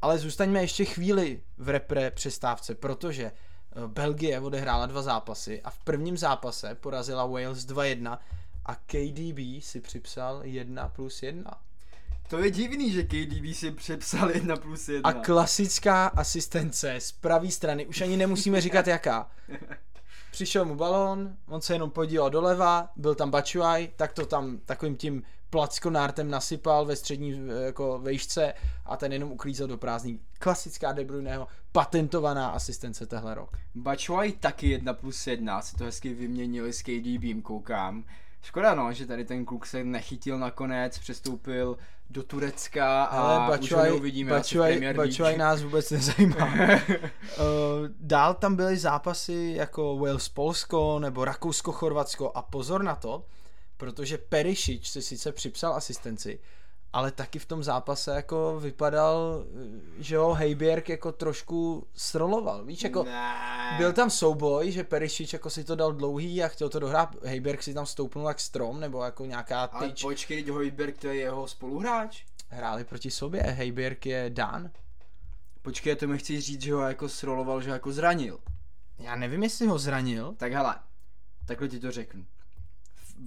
[0.03, 3.33] Ale zůstaňme ještě chvíli v repre přestávce, protože eh,
[3.87, 8.19] Belgie odehrála dva zápasy a v prvním zápase porazila Wales 2-1
[8.67, 11.61] a KDB si připsal 1 plus 1.
[12.31, 15.11] To je divný, že KDB si přepsal 1 plus 1.
[15.11, 19.31] A klasická asistence z pravé strany, už ani nemusíme říkat jaká.
[20.31, 24.97] Přišel mu balón, on se jenom podíval doleva, byl tam Bačuaj, tak to tam takovým
[24.97, 28.55] tím plackonártem nasypal ve střední eh, jako vejšce
[28.87, 30.21] a ten jenom uklízel do prázdný.
[30.39, 33.59] Klasická De Bruyneho patentovaná asistence tehle rok.
[33.75, 38.05] Bačuaj taky 1 plus 1, si to hezky vyměnili s KDBem, koukám.
[38.43, 41.77] Škoda no, že tady ten kluk se nechytil nakonec, přestoupil
[42.11, 44.95] do Turecka a Ale už ho Bačuaj, neuvidíme asi v Bačuaj.
[44.95, 46.47] Bačuaj nás vůbec nezajímá.
[46.47, 46.53] Uh,
[48.01, 53.25] dál tam byly zápasy jako Wales-Polsko nebo Rakousko-Chorvatsko a pozor na to,
[53.77, 56.39] protože Perišič si sice připsal asistenci,
[56.93, 59.45] ale taky v tom zápase jako vypadal,
[59.99, 63.75] že ho Hejbjerg jako trošku sroloval, víš, jako Ne.
[63.79, 67.63] byl tam souboj, že Perišič jako si to dal dlouhý a chtěl to dohrát, Hejbjerg
[67.63, 71.15] si tam stoupnul jak strom, nebo jako nějaká Ale tyč, počkej, teď Hojberg, to je
[71.15, 72.25] jeho spoluhráč.
[72.49, 74.71] hráli proti sobě, Hejbjerg je Dan,
[75.63, 78.39] Počkej, to mi chci říct, že ho jako sroloval, že ho jako zranil.
[78.99, 80.75] já nevím, jestli ho zranil, Tak hele,
[81.47, 82.25] takhle ti to řeknu.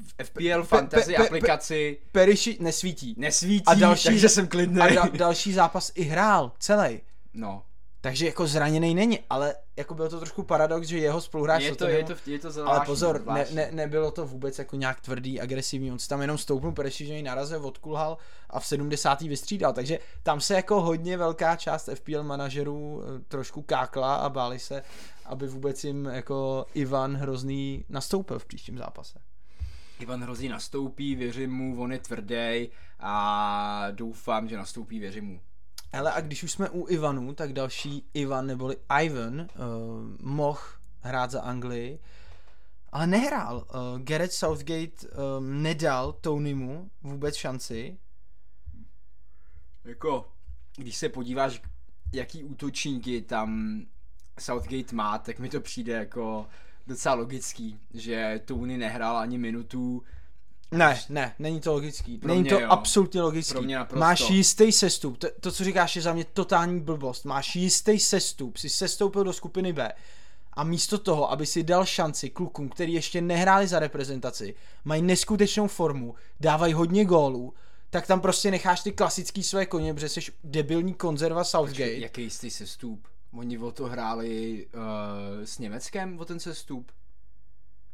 [0.01, 3.15] V FPL pe- fantasy pe- pe- aplikaci Perišič nesvítí.
[3.17, 4.81] nesvítí, A další- takže jsem klidný.
[4.81, 7.01] A da, další zápas i hrál, celý.
[7.33, 7.63] No,
[8.01, 11.75] Takže jako zraněný není, ale jako byl to trošku paradox, že jeho spoluhráč je to,
[11.85, 13.55] Tottenhamu- je to, je to ale zvláštní, pozor, ne, zvláštní.
[13.55, 17.21] ne, nebylo to vůbec jako nějak tvrdý, agresivní, on si tam jenom stoupnul, Perišič že
[17.21, 18.17] narazil, odkulhal
[18.49, 19.27] a v 70.
[19.27, 24.59] vystřídal, takže tam se jako hodně velká část FPL manažerů eh, trošku kákla a báli
[24.59, 24.83] se,
[25.25, 29.19] aby vůbec jim jako Ivan Hrozný nastoupil v příštím zápase.
[29.99, 35.41] Ivan hrozně nastoupí, věřím mu, on je tvrdý a doufám, že nastoupí, věřím mu.
[35.93, 39.47] Ale a když už jsme u Ivanu, tak další Ivan neboli Ivan uh,
[40.21, 40.59] mohl
[41.01, 41.99] hrát za Anglii,
[42.91, 43.57] ale nehrál.
[43.57, 47.97] Uh, Gareth Southgate um, nedal Tonymu vůbec šanci.
[49.83, 50.29] Jako,
[50.77, 51.61] když se podíváš,
[52.13, 53.81] jaký útočníky tam
[54.39, 56.47] Southgate má, tak mi to přijde jako
[56.87, 60.03] docela logický, že Tony nehrál ani minutu.
[60.71, 62.17] Ne, ne, není to logický.
[62.17, 62.67] Pro není mě to jo.
[62.69, 63.53] absolutně logický.
[63.53, 63.99] Pro mě naprosto.
[63.99, 65.17] Máš jistý sestup.
[65.17, 67.25] To, to, co říkáš, je za mě totální blbost.
[67.25, 68.57] Máš jistý sestup.
[68.57, 69.91] Jsi sestoupil do skupiny B.
[70.53, 75.67] A místo toho, aby si dal šanci klukům, který ještě nehráli za reprezentaci, mají neskutečnou
[75.67, 77.53] formu, dávají hodně gólů,
[77.89, 81.93] tak tam prostě necháš ty klasický své koně, protože jsi debilní konzerva Southgate.
[81.93, 83.07] Jaký jistý sestup?
[83.33, 84.81] Oni o to hráli uh,
[85.43, 86.91] s Německem, o ten sestup.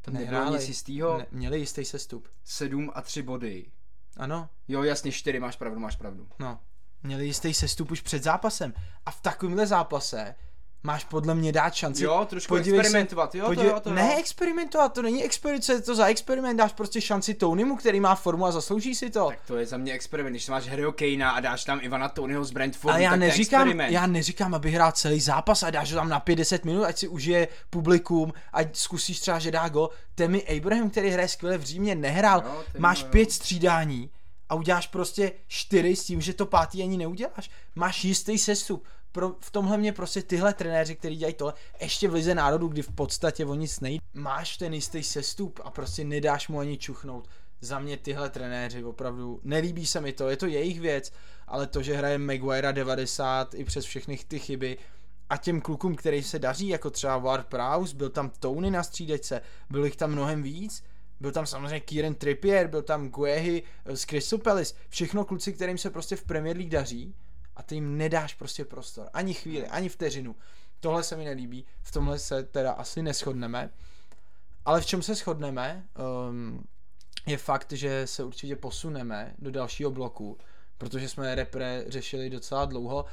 [0.01, 1.17] Tam nebylo nic jistýho.
[1.17, 2.27] Ne, měli jistý sestup.
[2.43, 3.71] 7 a 3 body.
[4.17, 6.27] Ano, Jo, jasně, 4, máš pravdu, máš pravdu.
[6.39, 6.59] no.
[7.03, 8.73] Měli jistý sestup už před zápasem.
[9.05, 10.35] A v takovémhle zápase
[10.83, 12.03] máš podle mě dát šanci.
[12.03, 13.95] Jo, trošku Podívej se- experimentovat, jo, to podívej- jo, to jo.
[13.95, 17.99] Ne experimentovat, to není experiment, co je to za experiment, dáš prostě šanci Tonymu, který
[17.99, 19.27] má formu a zaslouží si to.
[19.27, 22.43] Tak to je za mě experiment, když máš Harryho Kanea a dáš tam Ivana Tonyho
[22.45, 23.91] z Brentfordu, Ale já tak to neříkám, experiment.
[23.91, 27.07] já neříkám, aby hrál celý zápas a dáš ho tam na 50 minut, ať si
[27.07, 29.89] užije publikum, ať zkusíš třeba, že dá go.
[30.15, 32.43] Temi Abraham, který hraje skvěle v Římě, nehrál.
[32.45, 33.07] Jo, Máš jo.
[33.09, 34.09] pět střídání
[34.49, 37.49] a uděláš prostě čtyři s tím, že to pátý ani neuděláš.
[37.75, 38.83] Máš jistý sestup.
[39.11, 42.81] Pro, v tomhle mě prostě tyhle trenéři, kteří dělají tohle, ještě v lize národů, kdy
[42.81, 47.29] v podstatě o nic nejde, máš ten jistý sestup a prostě nedáš mu ani čuchnout.
[47.61, 51.11] Za mě tyhle trenéři opravdu, nelíbí se mi to, je to jejich věc,
[51.47, 54.77] ale to, že hraje Maguire 90 i přes všechny ty chyby,
[55.29, 59.41] a těm klukům, který se daří, jako třeba Ward Prowse, byl tam Tony na střídečce,
[59.69, 60.83] bylo jich tam mnohem víc,
[61.19, 65.77] byl tam samozřejmě Kieran Trippier, byl tam Guehi eh, z Crystal Palace, všechno kluci, kterým
[65.77, 67.15] se prostě v Premier League daří
[67.59, 70.35] a ty jim nedáš prostě prostor, ani chvíli, ani vteřinu.
[70.79, 73.69] Tohle se mi nelíbí, v tomhle se teda asi neschodneme,
[74.65, 75.87] ale v čem se shodneme,
[76.29, 76.63] um,
[77.25, 80.37] je fakt, že se určitě posuneme do dalšího bloku,
[80.77, 83.05] protože jsme repre řešili docela dlouho.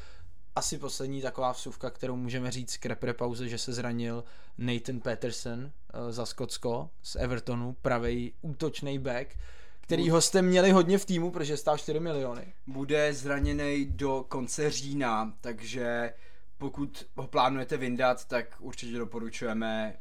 [0.57, 4.25] Asi poslední taková vsuvka, kterou můžeme říct k repre pauze, že se zranil
[4.59, 9.37] Nathan Peterson eh, za Skotsko z Evertonu, pravý útočný back,
[9.87, 12.53] který ho jste měli hodně v týmu, protože stál 4 miliony.
[12.67, 16.15] Bude zraněný do konce října, takže
[16.59, 19.97] pokud ho plánujete vyndat, tak určitě doporučujeme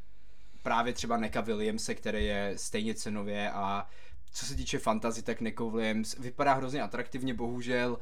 [0.64, 3.90] právě třeba Neka Williamse, který je stejně cenově a
[4.32, 7.98] co se týče fantasy, tak Neko Williams vypadá hrozně atraktivně, bohužel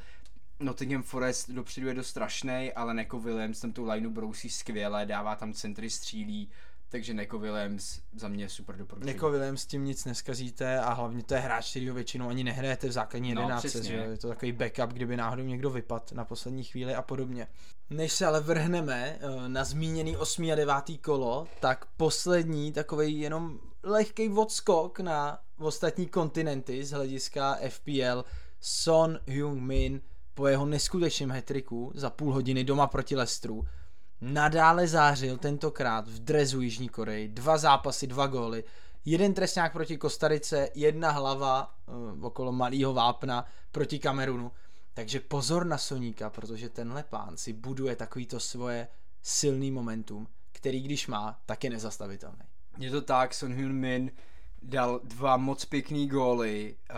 [0.59, 5.35] Nottingham Forest dopředu je dost strašný, ale Neko Williams tam tu lineu brousí skvěle, dává
[5.35, 6.49] tam centry, střílí,
[6.93, 9.13] takže Neko Williams za mě super doporučení.
[9.13, 12.43] Neko Williams s tím nic neskazíte a hlavně to je hráč, který ho většinou ani
[12.43, 13.89] nehrajete v základní No, jedenáctce, přesně.
[13.89, 17.47] že je to takový backup, kdyby náhodou někdo vypad na poslední chvíli a podobně.
[17.89, 20.49] Než se ale vrhneme eh, na zmíněný 8.
[20.51, 20.73] a 9.
[21.01, 28.25] kolo, tak poslední takový jenom lehký odskok na ostatní kontinenty z hlediska FPL
[28.60, 30.01] Son Heung-min
[30.34, 33.65] po jeho neskutečném hetriku za půl hodiny doma proti Lestru
[34.23, 37.27] nadále zářil tentokrát v drezu Jižní Koreji.
[37.27, 38.63] Dva zápasy, dva góly.
[39.05, 44.51] Jeden trestňák proti Kostarice, jedna hlava uh, okolo malého vápna proti Kamerunu.
[44.93, 48.88] Takže pozor na Soníka, protože tenhle pán si buduje takovýto svoje
[49.21, 52.45] silný momentum, který když má, tak je nezastavitelný.
[52.77, 54.12] Je to tak, Son Heung-min
[54.63, 56.76] dal dva moc pěkný góly.
[56.91, 56.97] Uh,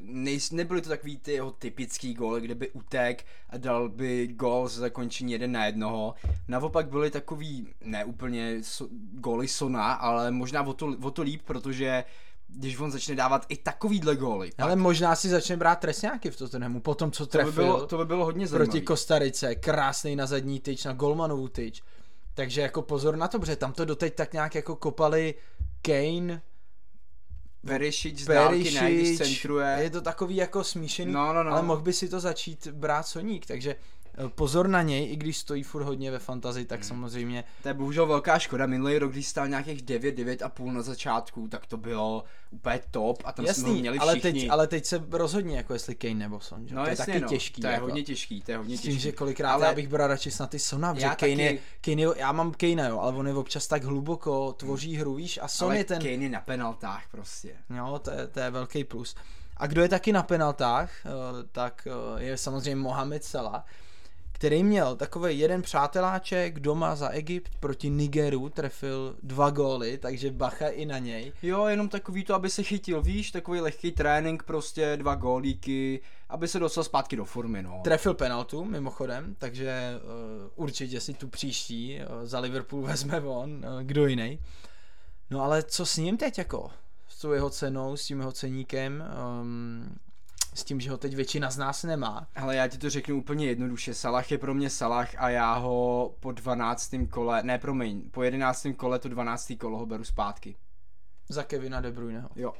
[0.00, 4.68] nejs, nebyly to takový ty jeho typický góly, kde by utek a dal by gól
[4.68, 6.14] za zakončení jeden na jednoho.
[6.48, 11.42] Naopak byly takový, ne úplně so, góly Sona, ale možná o to, o to líp,
[11.44, 12.04] protože
[12.48, 16.80] když on začne dávat i takovýhle góly, Ale možná si začne brát trestňáky v Tottenhamu,
[16.80, 18.70] po tom, co to by, trefil bylo, to by bylo hodně zajímavé.
[18.70, 21.82] proti Kostarice, krásný na zadní tyč, na Golmanovu tyč.
[22.34, 25.34] Takže jako pozor na to, protože tam to doteď tak nějak jako kopali
[25.82, 26.42] Kane,
[27.62, 29.78] Verišič z dálky ne, když Perišič, centruje.
[29.80, 31.50] je to takový jako smíšený, No, no, no.
[31.52, 33.76] ale mohl by si to začít brát Soník, takže
[34.34, 36.68] pozor na něj, i když stojí furt hodně ve fantazii, Hmm.
[36.68, 38.66] tak samozřejmě To je bohužel velká škoda.
[38.66, 43.32] Minulý rok, když stál nějakých 9, 9,5 na začátku, tak to bylo úplně top a
[43.32, 44.40] tam jsme ho jasný, měli ale všichni.
[44.40, 46.74] teď, ale teď se rozhodně jako jestli Kane nebo Son, že?
[46.74, 47.28] no, to je jasně, taky no.
[47.28, 47.60] těžký.
[47.62, 47.84] To je jako.
[47.86, 48.88] hodně těžký, to je hodně těžký.
[48.88, 51.58] tím, že kolikrát Ale- já bych bral radši snad ty Sona, Já Kane je.
[51.80, 55.38] Kane je, já mám Kane, jo, ale on je občas tak hluboko, tvoří hru, víš,
[55.42, 57.56] a Son ale je ten, Kane je na penaltách prostě.
[57.76, 59.14] jo, to je, to je velký plus.
[59.56, 61.10] A kdo je taky na penaltách, eh,
[61.52, 63.66] tak eh, je samozřejmě Mohamed Salah,
[64.40, 70.68] který měl takový jeden přáteláček doma za Egypt proti Nigeru, trefil dva góly, takže bacha
[70.68, 71.32] i na něj.
[71.42, 76.48] Jo, jenom takový to, aby se chytil, víš, takový lehký trénink, prostě dva gólíky, aby
[76.48, 77.80] se dostal zpátky do formy, no.
[77.84, 83.82] Trefil penaltu, mimochodem, takže uh, určitě si tu příští uh, za Liverpool vezme on, uh,
[83.82, 84.38] kdo jiný.
[85.30, 86.70] No ale co s ním teď jako?
[87.08, 89.04] S tou jeho cenou, s tím jeho ceníkem,
[89.42, 89.96] um,
[90.54, 92.26] s tím, že ho teď většina z nás nemá.
[92.36, 93.94] Ale já ti to řeknu úplně jednoduše.
[93.94, 96.90] Salah je pro mě Salah a já ho po 12.
[97.10, 98.66] kole, ne promiň, po 11.
[98.76, 99.52] kole to 12.
[99.60, 100.56] kolo ho beru zpátky.
[101.28, 102.28] Za Kevina De Bruyneho.
[102.36, 102.52] Jo.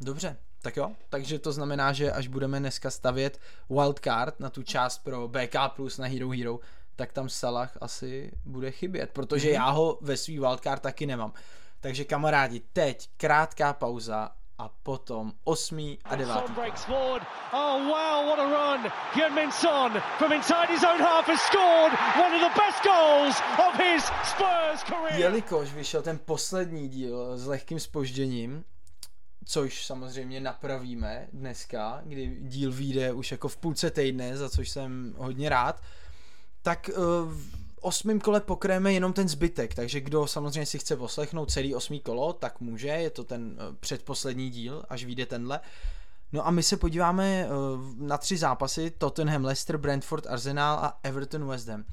[0.00, 0.92] Dobře, tak jo.
[1.08, 5.98] Takže to znamená, že až budeme dneska stavět wildcard na tu část pro BK plus
[5.98, 6.60] na Hero Hero,
[6.96, 9.54] tak tam Salah asi bude chybět, protože mm-hmm.
[9.54, 11.32] já ho ve svý wildcard taky nemám.
[11.80, 16.52] Takže kamarádi, teď krátká pauza a potom osmý a devátý.
[17.52, 18.92] Oh wow, what a run!
[19.50, 24.04] Son from inside his own half has scored one of the best goals of his
[24.04, 25.20] Spurs career.
[25.20, 28.64] Jelikož vyšel ten poslední díl s lehkým spožděním,
[29.44, 35.14] což samozřejmě napravíme dneska, kdy díl vyjde už jako v půlce týdne, za což jsem
[35.18, 35.82] hodně rád,
[36.62, 37.32] tak uh,
[37.82, 42.32] osmém kole pokréme jenom ten zbytek, takže kdo samozřejmě si chce poslechnout celý osmý kolo,
[42.32, 45.60] tak může, je to ten uh, předposlední díl, až vyjde tenhle.
[46.32, 47.52] No a my se podíváme uh,
[47.98, 51.84] na tři zápasy, Tottenham, Leicester, Brentford, Arsenal a Everton, West Ham.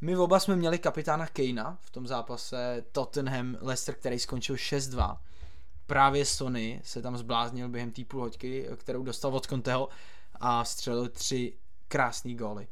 [0.00, 5.16] My oba jsme měli kapitána Kejna v tom zápase Tottenham, Leicester, který skončil 6-2
[5.86, 9.88] právě Sony se tam zbláznil během té půl hoďky, kterou dostal od Conteho
[10.34, 12.68] a střelil tři krásný góly.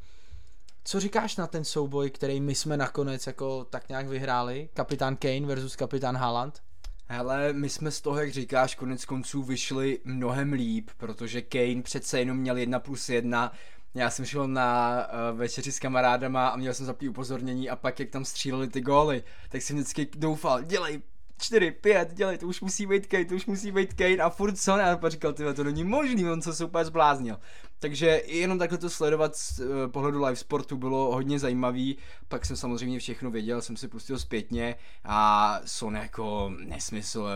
[0.86, 4.68] Co říkáš na ten souboj, který my jsme nakonec jako tak nějak vyhráli?
[4.74, 6.62] Kapitán Kane versus kapitán Haaland?
[7.06, 12.18] Hele, my jsme z toho, jak říkáš, konec konců vyšli mnohem líp, protože Kane přece
[12.18, 13.52] jenom měl 1 plus 1,
[13.94, 14.98] já jsem šel na
[15.30, 18.80] uh, večeři s kamarádama a měl jsem zapít upozornění a pak jak tam stříleli ty
[18.80, 21.02] góly, tak jsem vždycky doufal, dělej
[21.38, 24.58] 4, 5, dělej, to už musí být Kane, to už musí být Kane a furt
[24.58, 27.36] Son a pak říkal, tyhle, to není možný, on se úplně zbláznil.
[27.78, 31.96] Takže jenom takhle to sledovat z uh, pohledu live sportu bylo hodně zajímavý,
[32.28, 37.28] pak jsem samozřejmě všechno věděl, jsem si pustil zpětně a Son jako nesmysl,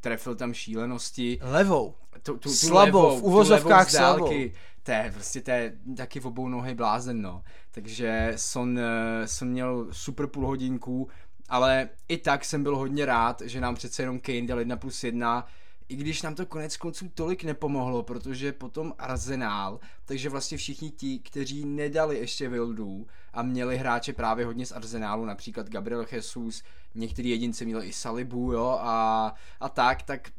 [0.00, 1.38] trefil tam šílenosti.
[1.42, 1.94] Levou.
[2.22, 4.52] Tu, tu, tu slabou, levou, v uvozovkách tu levou z dálky.
[4.52, 4.70] slabou.
[4.82, 7.42] To je prostě to je taky v obou nohy blázen, no.
[7.70, 11.08] Takže Son, uh, Son měl super půl hodinku,
[11.50, 15.04] ale i tak jsem byl hodně rád, že nám přece jenom Kane dal 1 plus
[15.04, 15.46] 1,
[15.88, 21.18] i když nám to konec konců tolik nepomohlo, protože potom Arsenal, takže vlastně všichni ti,
[21.18, 26.62] kteří nedali ještě Wildu a měli hráče právě hodně z Arsenálu, například Gabriel Jesus,
[26.94, 30.30] některý jedinci měli i Salibu, jo, a, a tak, tak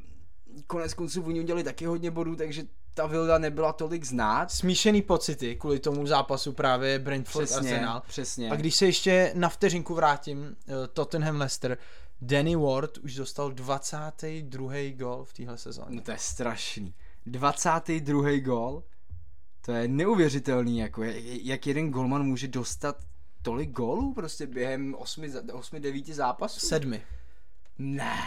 [0.67, 4.51] konec konců oni udělali taky hodně bodů, takže ta Vilda nebyla tolik znát.
[4.51, 8.01] Smíšený pocity kvůli tomu zápasu právě Brentford Přesně, Arsenal.
[8.07, 8.51] přesně.
[8.51, 11.77] A když se ještě na vteřinku vrátím, eh, Tottenham Leicester,
[12.21, 14.91] Danny Ward už dostal 22.
[14.93, 15.95] gol v téhle sezóně.
[15.95, 16.93] No to je strašný.
[17.25, 18.39] 22.
[18.39, 18.83] gol,
[19.65, 22.95] to je neuvěřitelný, jako jak jeden golman může dostat
[23.41, 26.59] tolik gólů prostě během 8-9 zápasů?
[26.67, 27.01] Sedmi.
[27.77, 28.17] Ne.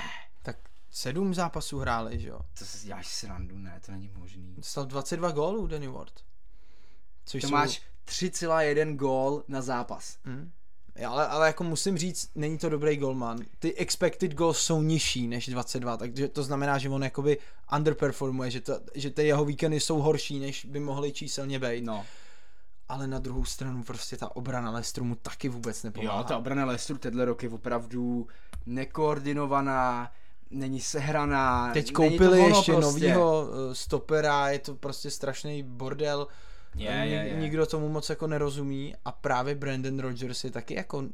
[0.97, 2.41] Sedm zápasů hráli, že jo?
[2.59, 4.55] To si děláš srandu, ne, to není možný.
[4.57, 6.13] Dostal 22 gólů Danny Ward.
[7.27, 7.53] Což To jsou...
[7.53, 10.19] máš 3,1 gól na zápas.
[10.25, 10.51] Hm?
[10.95, 13.39] Já, ale, ale jako musím říct, není to dobrý golman.
[13.59, 17.39] Ty expected goals jsou nižší než 22, takže to znamená, že on jakoby
[17.77, 21.85] underperformuje, že, to, že ty jeho víkendy jsou horší, než by mohly číselně být.
[21.85, 22.07] No.
[22.89, 26.19] Ale na druhou stranu prostě ta obrana Leicesteru mu taky vůbec nepomáhá.
[26.19, 28.29] Jo, ta obrana Leicesteru tenhle rok je opravdu
[28.67, 30.13] nekoordinovaná,
[30.51, 31.73] není sehraná.
[31.73, 32.91] Teď není koupili ono ještě prostě.
[32.93, 36.27] novýho eh, stopera, je to prostě strašný bordel.
[36.75, 37.37] Je, Nik- je, je.
[37.37, 41.05] Nikdo tomu moc jako nerozumí a právě Brandon Rogers je taky jako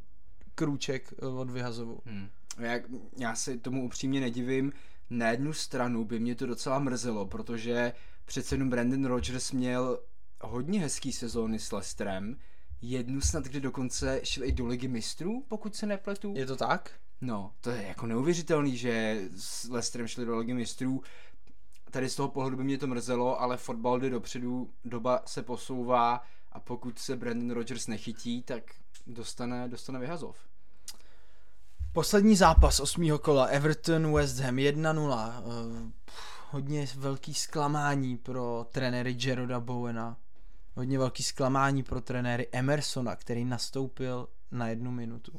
[0.55, 2.01] krůček eh, od vyhazovu.
[2.07, 2.29] Hmm.
[2.59, 2.79] Já,
[3.19, 4.73] já si tomu upřímně nedivím.
[5.11, 7.93] Na jednu stranu by mě to docela mrzelo, protože
[8.25, 9.99] přece jenom Brandon Rogers měl
[10.41, 12.37] hodně hezký sezóny s Leicesterem.
[12.83, 16.35] Jednu snad, kde dokonce šel i do ligy mistrů, pokud se nepletu.
[16.37, 16.91] Je to tak?
[17.21, 21.03] No, to je jako neuvěřitelný, že s Leicesterem šli do ligy mistrů.
[21.91, 26.23] Tady z toho pohledu by mě to mrzelo, ale fotbal jde dopředu, doba se posouvá
[26.53, 28.63] a pokud se Brandon Rogers nechytí, tak
[29.07, 30.37] dostane, dostane vyhazov.
[31.93, 35.33] Poslední zápas osmého kola Everton West Ham 1-0.
[35.87, 35.93] Eh,
[36.53, 40.17] Hodně velký zklamání pro trenéry Jeroda Bowena.
[40.75, 45.33] Hodně velký zklamání pro trenéry Emersona, který nastoupil na jednu minutu.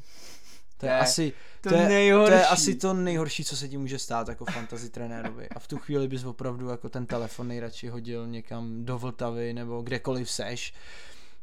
[0.82, 2.34] To je, asi to to je, to je nejhorší.
[2.34, 5.48] asi to nejhorší, co se ti může stát jako fantasy trenérovi.
[5.48, 9.82] A v tu chvíli bys opravdu jako ten telefon nejradši hodil někam do Vltavy nebo
[9.82, 10.74] kdekoliv seš.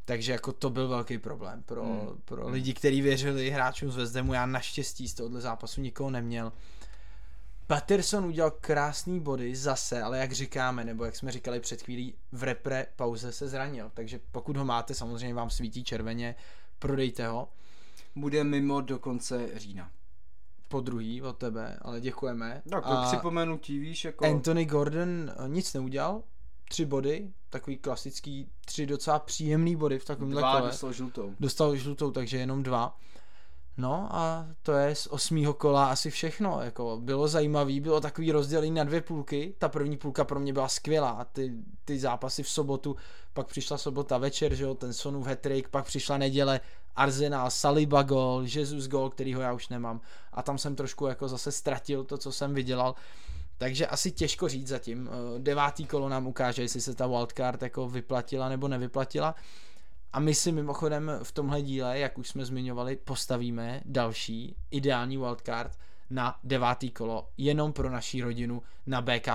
[0.05, 2.21] Takže jako to byl velký problém pro, hmm.
[2.25, 4.33] pro lidi, kteří věřili hráčům z Vezdemu.
[4.33, 6.51] Já naštěstí z tohohle zápasu nikoho neměl.
[7.67, 12.43] Patterson udělal krásný body zase, ale jak říkáme, nebo jak jsme říkali před chvílí, v
[12.43, 13.91] repre pauze se zranil.
[13.93, 16.35] Takže pokud ho máte, samozřejmě vám svítí červeně,
[16.79, 17.49] prodejte ho.
[18.15, 19.91] Bude mimo do konce října.
[20.67, 22.61] Po druhý od tebe, ale děkujeme.
[22.69, 24.25] Tak to připomenutí, víš, jako...
[24.25, 26.23] Anthony Gordon eh, nic neudělal,
[26.69, 30.69] tři body, takový klasický, tři docela příjemný body v takovémhle Dva kole.
[30.69, 31.35] dostal žlutou.
[31.39, 32.97] Dostal žlutou, takže jenom dva.
[33.77, 36.61] No a to je z osmého kola asi všechno.
[36.61, 39.55] Jako bylo zajímavý, bylo takový rozdělení na dvě půlky.
[39.57, 41.25] Ta první půlka pro mě byla skvělá.
[41.33, 41.53] Ty,
[41.85, 42.95] ty zápasy v sobotu,
[43.33, 46.61] pak přišla sobota večer, že jo, ten Sonův hetrik, pak přišla neděle
[46.95, 50.01] Arsenal, Saliba gol, Jesus gol, kterýho já už nemám.
[50.33, 52.95] A tam jsem trošku jako zase ztratil to, co jsem vydělal.
[53.57, 55.09] Takže asi těžko říct zatím.
[55.11, 59.35] Eh, devátý kolo nám ukáže, jestli se ta wildcard jako vyplatila nebo nevyplatila.
[60.13, 65.77] A my si mimochodem v tomhle díle, jak už jsme zmiňovali, postavíme další ideální wildcard
[66.09, 69.27] na devátý kolo, jenom pro naší rodinu na BK+.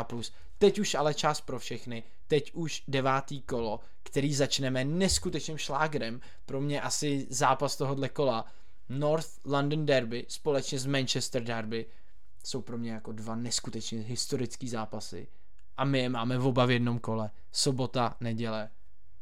[0.59, 2.03] Teď už ale čas pro všechny,
[2.35, 8.45] teď už devátý kolo, který začneme neskutečným šlágrem, pro mě asi zápas tohohle kola,
[8.89, 11.87] North London Derby společně s Manchester Derby,
[12.45, 15.29] jsou pro mě jako dva neskutečně historický zápasy.
[15.77, 17.31] A my je máme v oba v jednom kole.
[17.53, 18.71] Sobota, neděle.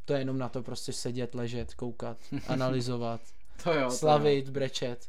[0.04, 3.20] To je jenom na to prostě sedět, ležet, koukat, analyzovat.
[3.62, 4.52] to jo, slavit, to jo.
[4.52, 5.08] brečet.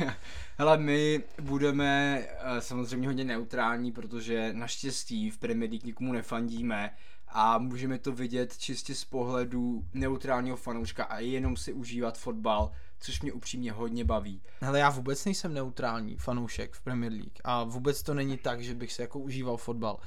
[0.58, 6.90] Hele, my budeme uh, samozřejmě hodně neutrální, protože naštěstí v Premier League nikomu nefandíme
[7.32, 12.70] a můžeme to vidět čistě z pohledu neutrálního fanouška a jenom si užívat fotbal,
[13.00, 14.42] což mě upřímně hodně baví.
[14.60, 18.74] Hele, já vůbec nejsem neutrální fanoušek v Premier League a vůbec to není tak, že
[18.74, 19.98] bych se jako užíval fotbal.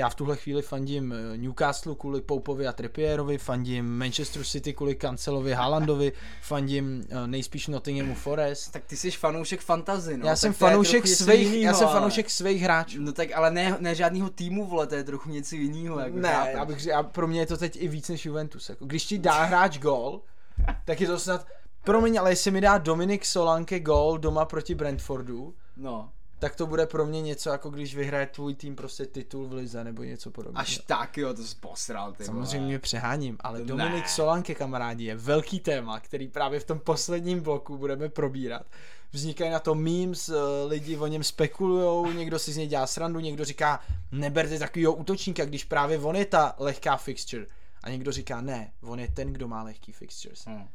[0.00, 4.94] Já v tuhle chvíli fandím eh, Newcastle kvůli Poupovi a Trippierovi, fandím Manchester City kvůli
[4.94, 8.72] Kancelovi Haalandovi, fandím eh, nejspíš Nottinghamu Forest.
[8.72, 10.26] Tak ty jsi fanoušek fantazy, no.
[10.26, 13.00] Já tak jsem fanoušek svých, jinýho, já jsem fanoušek svých hráčů.
[13.00, 16.00] No tak ale ne, ne žádnýho týmu, vole, to je trochu něco jiného.
[16.00, 16.54] Jako Ne, chápeš?
[16.54, 18.68] já bych, já, pro mě je to teď i víc než Juventus.
[18.68, 20.20] Jako, když ti dá hráč gol,
[20.84, 21.46] tak je to snad,
[21.84, 26.86] promiň, ale jestli mi dá Dominik Solanke gol doma proti Brentfordu, No, tak to bude
[26.86, 30.60] pro mě něco jako když vyhraje tvůj tým prostě titul v lize nebo něco podobného.
[30.62, 33.64] až tak jo, to jsi posral, ty Samozřejmě přeháním, ale Ne.
[33.64, 38.66] Dominik Solanke, kamarádi, je velký téma, který právě v tom posledním bloku budeme probírat.
[39.12, 40.34] Vznikají na to memes, eh,
[40.68, 43.80] lidi o něm spekulujou, někdo si z něj dělá srandu, někdo říká,
[44.12, 47.46] neberte takovýho útočníka, když právě on je ta lehká fixture.
[47.82, 50.44] A někdo říká, ne, on je ten, kdo má lehký fixtures.
[50.48, 50.68] Hm.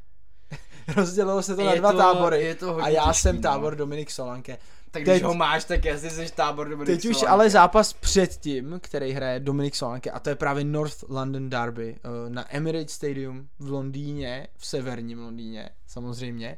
[0.95, 3.35] Rozdělilo se to Je na dva to- tábory je to hodně a já těžký, jsem
[3.35, 3.41] no.
[3.41, 4.57] tábor Dominik Solanke.
[4.95, 7.27] Tak Teď- když ho máš, tak jestli jsi tábor Dominik Teď už Solanke.
[7.31, 11.95] ale zápas před tím, který hraje Dominik Solanke, a to je právě North London Derby
[11.95, 16.57] eh, na Emirates Stadium v Londýně, v severním Londýně, samozřejmě.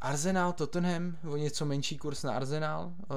[0.00, 3.16] Arsenal, Tottenham, o něco menší kurz na Arsenal, uh,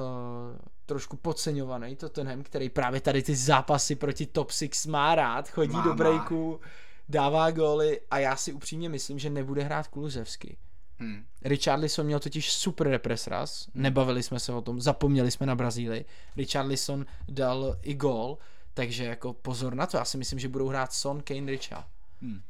[0.86, 5.82] trošku podceňovaný Tottenham, který právě tady ty zápasy proti top 6 má rád, chodí Má,
[5.82, 5.96] do má.
[5.96, 6.60] breaku,
[7.08, 10.56] dává góly a já si upřímně myslím, že nebude hrát Kuluzevsky.
[11.00, 11.24] Hm.
[11.44, 16.04] Richarlison měl totiž super represras, nebavili jsme se o tom, zapomněli jsme na Brazílii.
[16.36, 18.38] Richarlison dal i gól,
[18.74, 21.86] takže jako pozor na to, já si myslím, že budou hrát Son, Kane, Richard.
[22.22, 22.40] Hm.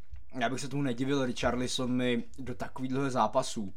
[0.41, 3.75] Já bych se tomu nedivil, Richarlison mi do takovýhle zápasů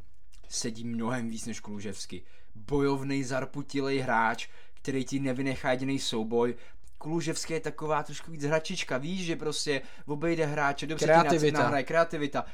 [0.50, 2.24] sedí mnohem víc než Kluževsky.
[2.56, 6.56] Bojovný, zarputilej hráč, který ti nevynechá jediný souboj.
[6.98, 11.58] Kluževský je taková trošku víc hračička, víš, že prostě obejde hráče, dobře Kreativita.
[11.58, 12.46] ti nahraje kreativita.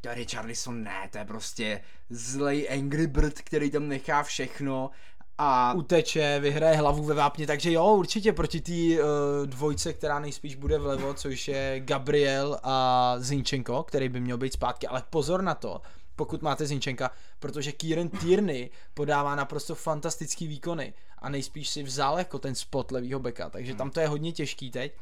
[0.00, 1.80] To Richarlison ne, to je prostě
[2.10, 4.90] zlej Angry Bird, který tam nechá všechno
[5.38, 10.54] a Uteče, vyhraje hlavu ve vápně, takže jo, určitě proti té uh, dvojce, která nejspíš
[10.54, 15.54] bude vlevo, což je Gabriel a Zinčenko, který by měl být zpátky, ale pozor na
[15.54, 15.80] to,
[16.16, 22.38] pokud máte Zinčenka, protože Kieran Tierney podává naprosto fantastický výkony a nejspíš si vzal jako
[22.38, 24.92] ten spot levýho beka, takže tam to je hodně těžký teď.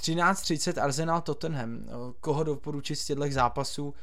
[0.00, 1.78] 13.30 Arsenal Tottenham.
[1.86, 3.94] Eh, Koho doporučit z těchto zápasů?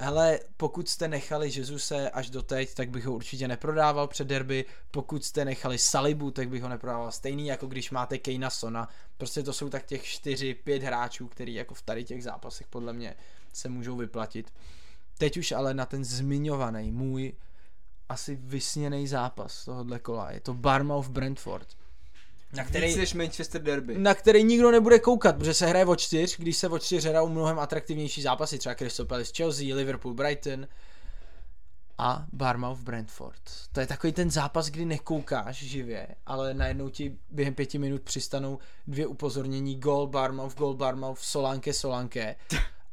[0.00, 4.64] Hele, pokud jste nechali Jezuse až do teď, tak bych ho určitě neprodával před derby.
[4.90, 8.88] Pokud jste nechali Salibu, tak bych ho neprodával stejný, jako když máte Kejna Sona.
[9.16, 13.14] Prostě to jsou tak těch 4-5 hráčů, který jako v tady těch zápasech podle mě
[13.52, 14.52] se můžou vyplatit.
[15.18, 17.32] Teď už ale na ten zmiňovaný můj
[18.08, 20.30] asi vysněný zápas tohohle kola.
[20.30, 21.76] Je to Barmouth Brentford.
[22.52, 23.98] Na který, víc než Manchester Derby.
[23.98, 27.28] na který nikdo nebude koukat, protože se hraje o čtyř, když se o čtyř hrajou
[27.28, 30.66] mnohem atraktivnější zápasy, třeba Crystal Palace Chelsea, Liverpool Brighton
[31.98, 33.42] a Barmouth Brentford.
[33.72, 38.58] To je takový ten zápas, kdy nekoukáš živě, ale najednou ti během pěti minut přistanou
[38.86, 42.36] dvě upozornění, gol Barmouth, gol Barmouth, Solanke, Solanke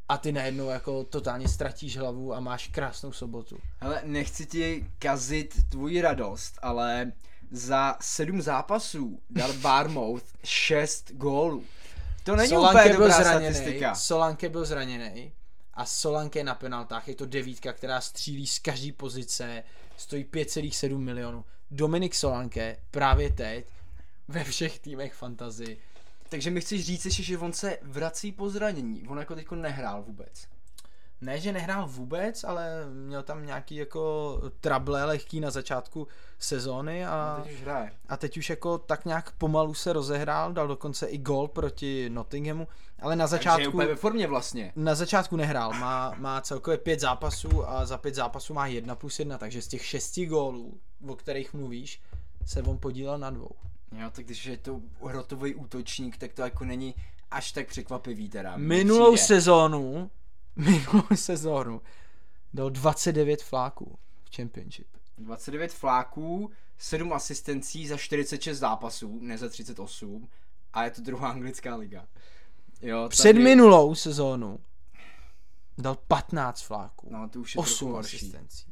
[0.09, 3.57] a ty najednou jako totálně ztratíš hlavu a máš krásnou sobotu.
[3.77, 7.11] Hele, nechci ti kazit tvoji radost, ale
[7.51, 11.63] za sedm zápasů dal Barmouth šest gólů.
[12.23, 13.95] To není Solanke úplně byl dobrá zraněný, statistika.
[13.95, 15.31] Solanke byl zraněný
[15.73, 19.63] a Solanke na penaltách je to devítka, která střílí z každé pozice,
[19.97, 21.45] stojí 5,7 milionů.
[21.71, 23.65] Dominik Solanke právě teď
[24.27, 25.77] ve všech týmech fantasy.
[26.29, 29.07] Takže mi chceš říct ještě, že on se vrací po zranění.
[29.07, 30.47] On jako teďko nehrál vůbec.
[31.21, 36.07] Ne, že nehrál vůbec, ale měl tam nějaký jako trable lehký na začátku
[36.39, 37.91] sezóny a, Teď už hraje.
[38.09, 42.67] a teď už jako tak nějak pomalu se rozehrál, dal dokonce i gol proti Nottinghamu,
[43.01, 43.67] ale na Takže je začátku...
[43.69, 44.73] úplně ve formě vlastně.
[44.75, 49.19] Na začátku nehrál, má, má celkově pět zápasů a za pět zápasů má jedna plus
[49.19, 52.01] jedna, takže z těch šesti gólů, o kterých mluvíš,
[52.45, 53.51] se on podílel na dvou.
[53.91, 56.95] Jo, tak když je to hrotový útočník, tak to jako není
[57.31, 58.53] až tak překvapivý teda.
[58.57, 59.27] Minulou přijde.
[59.27, 60.11] sezónu,
[60.59, 61.81] minulou sezónu
[62.53, 64.87] dal 29 fláků v Championship.
[65.17, 70.29] 29 fláků, 7 asistencí za 46 zápasů, ne za 38.
[70.73, 72.07] A je to druhá anglická liga.
[72.81, 74.59] Jo, Před minulou sezónu
[75.77, 77.07] dal 15 fláků.
[77.11, 78.17] No, to už je 8 trochu horší.
[78.17, 78.68] asistencí.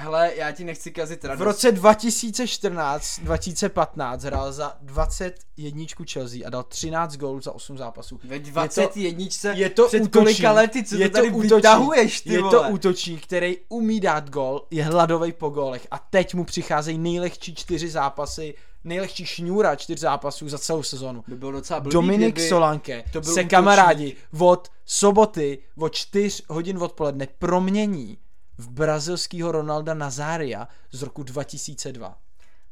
[0.00, 1.40] Hele, já ti nechci kazit radost.
[1.40, 8.20] V roce 2014-2015 hrál za 21 Chelsea a dal 13 gólů za 8 zápasů.
[8.24, 11.54] Ve Je to- 21 je to před útočník, kolika lety, co je to tady útočník,
[11.54, 12.50] vytahuješ, ty Je vole.
[12.52, 17.54] to útočník, který umí dát gol, je hladový po gólech a teď mu přicházejí nejlehčí
[17.54, 21.24] čtyři zápasy, nejlehčí šňůra čtyř zápasů za celou sezonu.
[21.28, 22.48] by bylo docela blbý, Dominik kdyby...
[22.48, 23.50] Solanke to byl se útočník.
[23.50, 28.18] kamarádi od soboty od 4 hodin odpoledne promění
[28.58, 32.18] v brazilského Ronalda Nazária z roku 2002.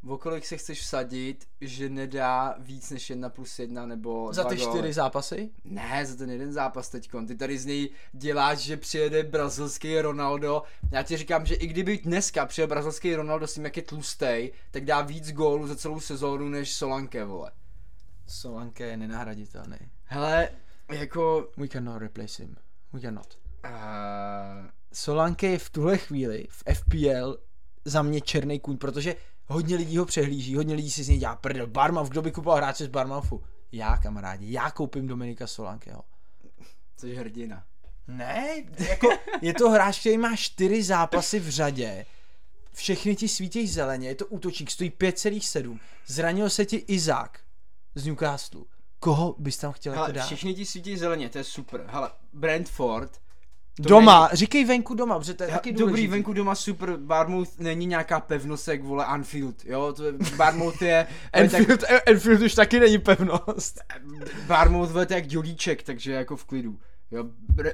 [0.08, 4.56] O kolik se chceš vsadit, že nedá víc než jedna plus jedna nebo Za ty
[4.56, 5.50] čtyři zápasy?
[5.64, 7.26] Ne, za ten jeden zápas teďkon.
[7.26, 10.62] Ty tady z něj děláš, že přijede brazilský Ronaldo.
[10.90, 14.52] Já ti říkám, že i kdyby dneska přijel brazilský Ronaldo s tím, jak je tlustej,
[14.70, 17.52] tak dá víc gólů za celou sezónu než Solanke, vole.
[18.26, 19.78] Solanke je nenahraditelný.
[20.04, 20.48] Hele,
[20.92, 21.48] jako...
[21.56, 22.56] We cannot replace him.
[22.92, 23.38] We cannot.
[23.64, 27.38] Uh, Solanke je v tuhle chvíli v FPL
[27.84, 29.16] za mě černý kůň, protože
[29.46, 31.66] hodně lidí ho přehlíží, hodně lidí si z něj dělá prdel.
[31.66, 33.42] Barmouth, kdo by kupoval hráče z Barmouthu?
[33.72, 36.02] Já, kamarádi, já koupím Dominika Solankeho.
[36.96, 37.64] což hrdina.
[38.08, 39.08] Ne, jako
[39.42, 42.06] je to hráč, který má čtyři zápasy v řadě,
[42.72, 47.40] všechny ti svítějí zeleně, je to útočník, stojí 5,7, zranil se ti Izák
[47.94, 48.60] z Newcastle.
[49.00, 50.26] Koho bys tam chtěl jako Hele, dát?
[50.26, 51.84] všichni ti svítí zeleně, to je super.
[51.88, 53.20] Hele, Brentford,
[53.82, 56.08] to Doma, říkej venku doma, protože to je Hele, taky Dobrý, důležitý.
[56.08, 61.06] venku doma super, Barmouth není nějaká pevnost jak vole Anfield, jo, to je, Barmouth je,
[61.36, 61.62] je tak,
[62.06, 63.80] Enfield už taky není pevnost.
[64.46, 66.78] Barmouth vete jak dělíček, takže jako v klidu.
[67.10, 67.24] Jo,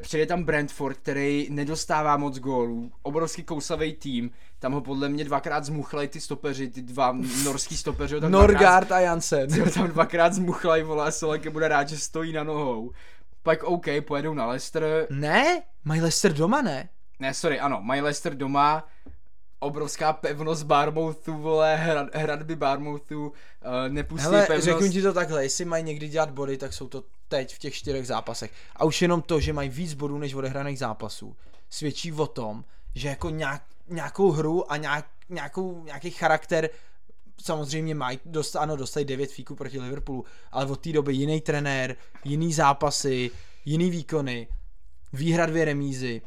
[0.03, 5.65] přijde tam Brentford, který nedostává moc gólů, obrovský kousavý tým, tam ho podle mě dvakrát
[5.65, 9.61] zmuchlají ty stopeři, ty dva norský stopeři, tam dvakrát, Norgard a Jansen.
[9.65, 12.91] ho tam dvakrát zmuchlají, vole, a Solanke bude rád, že stojí na nohou.
[13.43, 16.89] Pak OK, pojedou na Leicester, Ne, mají Leicester doma, ne?
[17.19, 18.89] Ne, sorry, ano, mají Leicester doma,
[19.59, 23.33] obrovská pevnost Barmouthu, vole, hrad, hradby Barmouthu, uh,
[23.89, 24.65] nepustí Hele, pevnost.
[24.65, 27.75] řeknu ti to takhle, jestli mají někdy dělat body, tak jsou to teď v těch
[27.75, 28.53] čtyřech zápasech.
[28.77, 31.37] A už jenom to, že mají víc bodů než odehraných zápasů,
[31.71, 32.65] svědčí o tom,
[32.95, 36.71] že jako nějak, nějakou hru a nějak, nějakou, nějaký charakter
[37.43, 41.97] samozřejmě mají, dost, ano, dostali 9 fíků proti Liverpoolu, ale od té doby jiný trenér,
[42.25, 43.31] jiný zápasy,
[43.65, 44.49] jiný výkony,
[45.13, 46.23] výhra dvě remízy.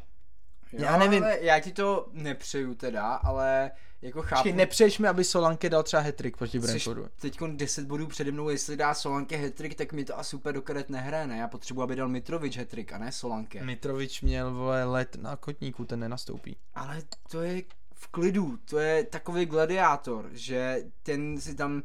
[0.72, 1.22] Jo, já nevím.
[1.22, 3.70] Ale já ti to nepřeju teda, ale
[4.02, 4.34] jako chápu.
[4.34, 7.06] Počkej, nepřeješ mi, aby Solanke dal třeba hat proti Brentfordu.
[7.20, 10.62] teď 10 bodů přede mnou, jestli dá Solanke hetrik, tak mi to asi úplně do
[10.62, 11.38] karet nehraje, ne?
[11.38, 13.64] Já potřebuji, aby dal Mitrovič hetrik a ne Solanke.
[13.64, 16.56] Mitrovič měl vole let na kotníku, ten nenastoupí.
[16.74, 17.62] Ale to je
[17.94, 21.82] v klidu, to je takový gladiátor, že ten si tam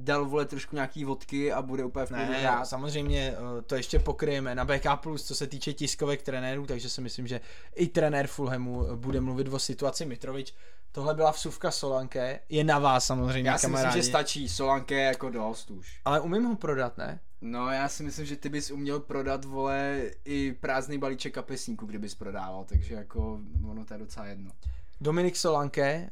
[0.00, 2.64] dal vole trošku nějaký vodky a bude úplně v Ne, hrát.
[2.64, 4.86] samozřejmě eh, to ještě pokryjeme na BK+,
[5.24, 7.40] co se týče tiskovek trenérů, takže si myslím, že
[7.74, 10.54] i trenér Fulhamu eh, bude mluvit o situaci Mitrovič.
[10.92, 13.86] Tohle byla vsuvka Solanke, je na vás samozřejmě, Já si kamarádi.
[13.86, 16.00] myslím, že stačí, Solanke je jako dost už.
[16.04, 17.20] Ale umím ho prodat, ne?
[17.40, 22.14] No já si myslím, že ty bys uměl prodat, vole, i prázdný balíček kapesníků, kdybys
[22.14, 23.40] prodával, takže jako
[23.70, 24.50] ono to je docela jedno.
[25.00, 26.10] Dominik Solanke,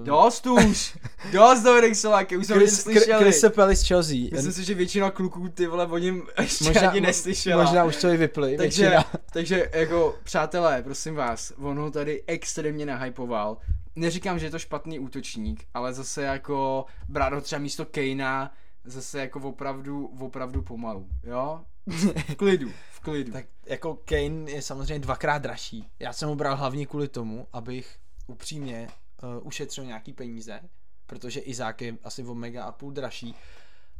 [0.00, 0.96] uh, Dost už!
[1.32, 3.24] Dost Dominik Solanke, už jsme o Chris, slyšeli.
[3.24, 4.16] Chris Pelis Chelsea.
[4.32, 7.64] Myslím si, že většina kluků ty vole o něm ještě možná, ani neslyšela.
[7.64, 9.04] možná už to i vypli, takže, většina.
[9.32, 13.58] takže jako přátelé, prosím vás, on ho tady extrémně nahypoval.
[13.96, 18.52] Neříkám, že je to špatný útočník, ale zase jako brát ho třeba místo Kejna,
[18.84, 21.60] zase jako opravdu, opravdu pomalu, jo?
[21.90, 23.32] V klidu, v klidu.
[23.32, 25.88] Tak jako Kane je samozřejmě dvakrát dražší.
[25.98, 28.88] Já jsem ho bral hlavně kvůli tomu, abych upřímně
[29.22, 30.60] uh, ušetřil nějaký peníze,
[31.06, 33.34] protože Izák je asi o mega a půl dražší.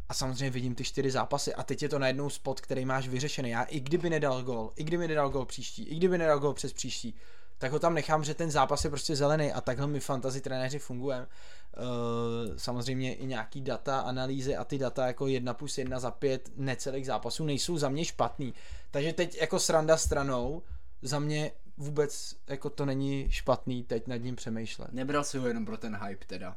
[0.09, 3.51] A samozřejmě vidím ty čtyři zápasy a teď je to najednou spot, který máš vyřešený.
[3.51, 6.73] Já i kdyby nedal gol, i kdyby nedal gol příští, i kdyby nedal gol přes
[6.73, 7.15] příští,
[7.61, 10.79] tak ho tam nechám, že ten zápas je prostě zelený a takhle my fantasy trenéři
[10.79, 11.27] fungujeme.
[11.27, 16.51] Uh, samozřejmě i nějaký data, analýzy a ty data jako 1 plus 1 za 5
[16.57, 18.55] necelých zápasů nejsou za mě špatný.
[18.91, 20.63] Takže teď jako sranda stranou,
[21.03, 24.93] za mě vůbec jako to není špatný teď nad ním přemýšlet.
[24.93, 26.57] Nebral si ho jenom pro ten hype teda.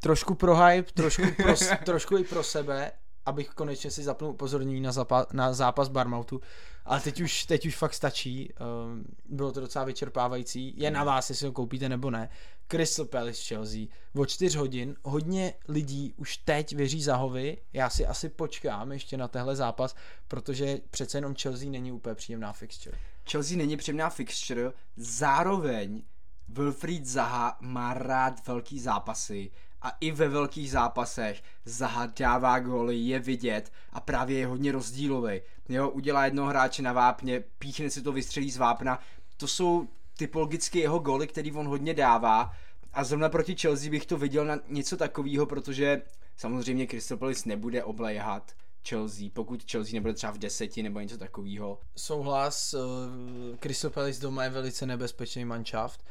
[0.00, 1.54] Trošku pro hype, trošku, pro,
[1.84, 2.92] trošku i pro sebe,
[3.28, 6.40] abych konečně si zapnul upozornění na, zapa- na zápas Barmoutu.
[6.84, 8.52] Ale teď už, teď už fakt stačí.
[8.52, 10.74] Um, bylo to docela vyčerpávající.
[10.76, 12.28] Je na vás, jestli ho koupíte nebo ne.
[12.68, 13.80] Crystal Palace Chelsea.
[14.14, 14.96] O 4 hodin.
[15.04, 17.58] Hodně lidí už teď věří Zahovi.
[17.72, 19.94] Já si asi počkám ještě na tehle zápas,
[20.28, 22.98] protože přece jenom Chelsea není úplně příjemná fixture.
[23.30, 26.02] Chelsea není příjemná fixture, zároveň
[26.48, 29.50] Wilfried Zaha má rád velký zápasy
[29.82, 35.40] a i ve velkých zápasech Zaha dává góly, je vidět a právě je hodně rozdílový.
[35.68, 38.98] Jo, udělá jednoho hráče na vápně, píchne si to, vystřelí z vápna.
[39.36, 42.52] To jsou typologicky jeho góly, který on hodně dává
[42.92, 46.02] a zrovna proti Chelsea bych to viděl na něco takového, protože
[46.36, 48.52] samozřejmě Crystal Palace nebude oblejhat
[48.88, 51.80] Chelsea, pokud Chelsea nebude třeba v deseti nebo něco takového.
[51.96, 56.04] Souhlas, uh, Crystal Palace doma je velice nebezpečný manšaft.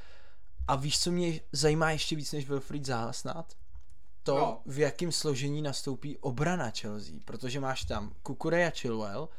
[0.67, 3.53] A víš, co mě zajímá ještě víc než Wilfried Zaha snad?
[4.23, 4.61] To, no.
[4.65, 9.29] v jakém složení nastoupí obrana Chelsea, protože máš tam Kukureya Chilwell,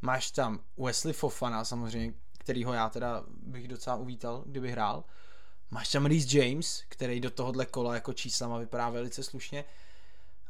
[0.00, 5.04] máš tam Wesley Fofana samozřejmě, kterýho já teda bych docela uvítal, kdyby hrál,
[5.70, 9.64] máš tam Reece James, který do tohohle kola jako číslama vypadá velice slušně,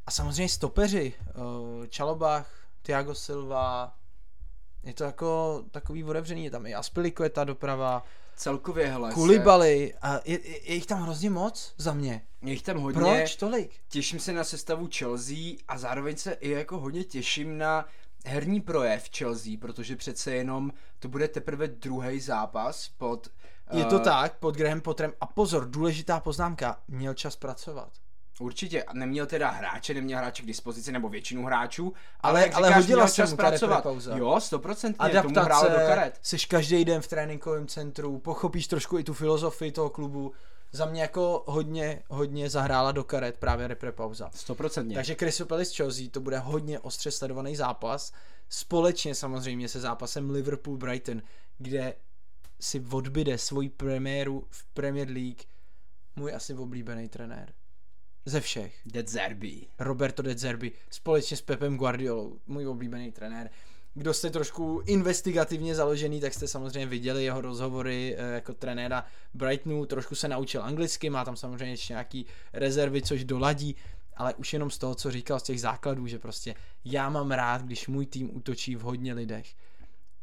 [0.06, 2.50] a samozřejmě stopeři, uh, Čalobach,
[2.82, 3.98] Thiago Silva,
[4.82, 8.04] je to jako takový otevřený, je tam i Aspilicueta doprava,
[8.36, 9.12] Celkově, hele.
[9.12, 12.26] Kulibali a je, je, je jich tam hrozně moc za mě.
[12.42, 13.00] Je jich tam hodně.
[13.00, 13.70] Proč tolik?
[13.88, 15.36] Těším se na sestavu Chelsea
[15.68, 17.86] a zároveň se i jako hodně těším na
[18.26, 23.28] herní projev Chelsea, protože přece jenom to bude teprve druhý zápas pod...
[23.72, 23.78] Uh...
[23.78, 25.12] Je to tak, pod Graham Potterem.
[25.20, 27.92] A pozor, důležitá poznámka, měl čas pracovat.
[28.40, 33.08] Určitě, neměl teda hráče, neměl hráče k dispozici, nebo většinu hráčů, ale, ale, ale hodila
[33.08, 33.82] se mu pracovat.
[33.82, 34.16] Pauza.
[34.16, 36.18] Jo, stoprocentně, Adaptace, tomu hrálo do karet.
[36.22, 40.32] Jsi každý den v tréninkovém centru, pochopíš trošku i tu filozofii toho klubu.
[40.74, 44.30] Za mě jako hodně, hodně zahrála do karet právě repre pauza.
[44.34, 44.94] Stoprocentně.
[44.94, 48.12] Takže Crystal Palace Chelsea to bude hodně ostře sledovaný zápas.
[48.48, 51.22] Společně samozřejmě se zápasem Liverpool-Brighton,
[51.58, 51.94] kde
[52.60, 55.42] si odbyde svoji premiéru v Premier League
[56.16, 57.52] můj asi oblíbený trenér.
[58.26, 58.74] Ze všech.
[58.86, 59.66] De Zerbi.
[59.78, 63.50] Roberto De Zerbi, společně s Pepem Guardiolou, můj oblíbený trenér.
[63.94, 69.04] Kdo jste trošku investigativně založený, tak jste samozřejmě viděli jeho rozhovory eh, jako trenéra
[69.34, 73.76] Brightonu, trošku se naučil anglicky, má tam samozřejmě ještě nějaký rezervy, což doladí,
[74.16, 76.54] ale už jenom z toho, co říkal z těch základů, že prostě
[76.84, 79.54] já mám rád, když můj tým útočí v hodně lidech.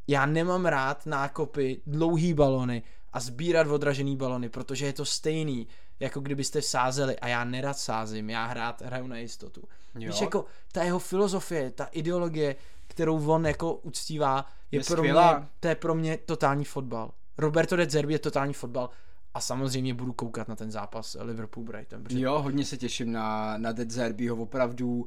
[0.07, 2.83] Já nemám rád nákopy, dlouhý balony
[3.13, 5.67] a sbírat odražený balony, protože je to stejný
[5.99, 9.61] jako kdybyste sázeli a já nerad sázím, já hrát hraju na jistotu.
[9.95, 10.11] Jo.
[10.11, 12.55] Víš, jako ta jeho filozofie, ta ideologie,
[12.87, 15.37] kterou on jako uctívá, je, je pro skvělá.
[15.37, 17.11] mě, to je pro mě totální fotbal.
[17.37, 18.89] Roberto de Zerbi je totální fotbal
[19.33, 22.03] a samozřejmě budu koukat na ten zápas Liverpool-Brighton.
[22.03, 22.19] Protože...
[22.19, 25.05] Jo, hodně se těším na, na De Zerbiho, opravdu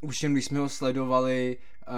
[0.00, 1.58] už jen když jsme ho sledovali
[1.88, 1.94] uh,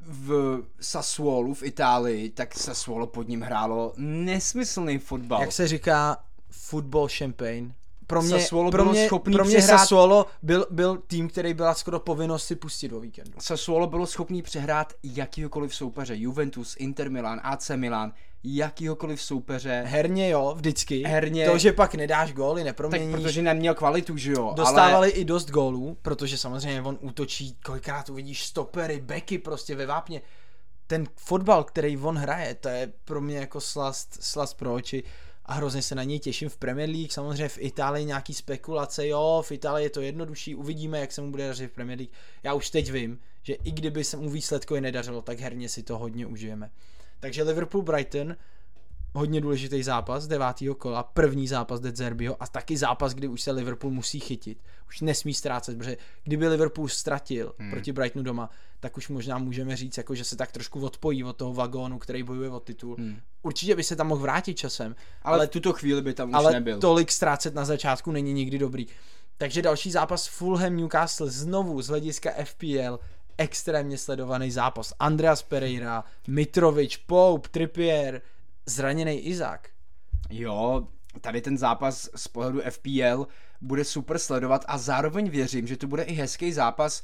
[0.00, 5.40] v Sassuolu v Itálii, tak Sassuolo pod ním hrálo nesmyslný fotbal.
[5.40, 7.74] Jak se říká, football champagne.
[8.06, 9.80] Pro mě, Sassuolo pro mě, schopný pro mě přehrát...
[9.80, 13.32] Sassuolo byl, byl tým, který byla skoro povinnost si pustit do víkendu.
[13.38, 16.16] Sassuolo bylo schopný přehrát jakýhokoliv soupeře.
[16.16, 18.12] Juventus, Inter Milan, AC Milan,
[18.44, 19.84] jakýhokoliv soupeře.
[19.86, 21.02] Herně jo, vždycky.
[21.02, 21.50] Herně.
[21.50, 23.12] To, že pak nedáš góly, neproměníš.
[23.12, 24.52] Tak protože neměl kvalitu, že jo.
[24.56, 25.08] Dostávali ale...
[25.08, 30.22] i dost gólů, protože samozřejmě on útočí, kolikrát uvidíš stopery, beky prostě ve vápně.
[30.86, 35.04] Ten fotbal, který on hraje, to je pro mě jako slast, slast pro oči
[35.46, 37.12] a hrozně se na něj těším v Premier League.
[37.12, 41.30] Samozřejmě v Itálii nějaký spekulace, jo, v Itálii je to jednodušší, uvidíme, jak se mu
[41.30, 42.12] bude dařit v Premier League.
[42.42, 45.98] Já už teď vím, že i kdyby se mu výsledkově nedařilo, tak herně si to
[45.98, 46.70] hodně užijeme.
[47.20, 48.36] Takže Liverpool Brighton
[49.16, 53.50] hodně důležitý zápas devátého kola, první zápas De Zerbiho a taky zápas, kdy už se
[53.50, 54.58] Liverpool musí chytit.
[54.88, 57.70] Už nesmí ztrácet, protože kdyby Liverpool ztratil hmm.
[57.70, 58.50] proti Brightonu doma,
[58.80, 62.22] tak už možná můžeme říct, jako, že se tak trošku odpojí od toho vagónu, který
[62.22, 62.96] bojuje o titul.
[62.98, 63.16] Hmm.
[63.42, 64.96] Určitě by se tam mohl vrátit časem.
[65.22, 66.80] Ale, ale tuto chvíli by tam už ale nebyl.
[66.80, 68.86] tolik ztrácet na začátku není nikdy dobrý.
[69.38, 72.98] Takže další zápas Fulham Newcastle znovu z hlediska FPL
[73.38, 74.92] extrémně sledovaný zápas.
[74.98, 78.22] Andreas Pereira, Mitrovič, Pope, Trippier,
[78.66, 79.68] zraněný Izák.
[80.30, 80.88] Jo,
[81.20, 83.26] tady ten zápas z pohledu FPL
[83.60, 87.02] bude super sledovat a zároveň věřím, že to bude i hezký zápas,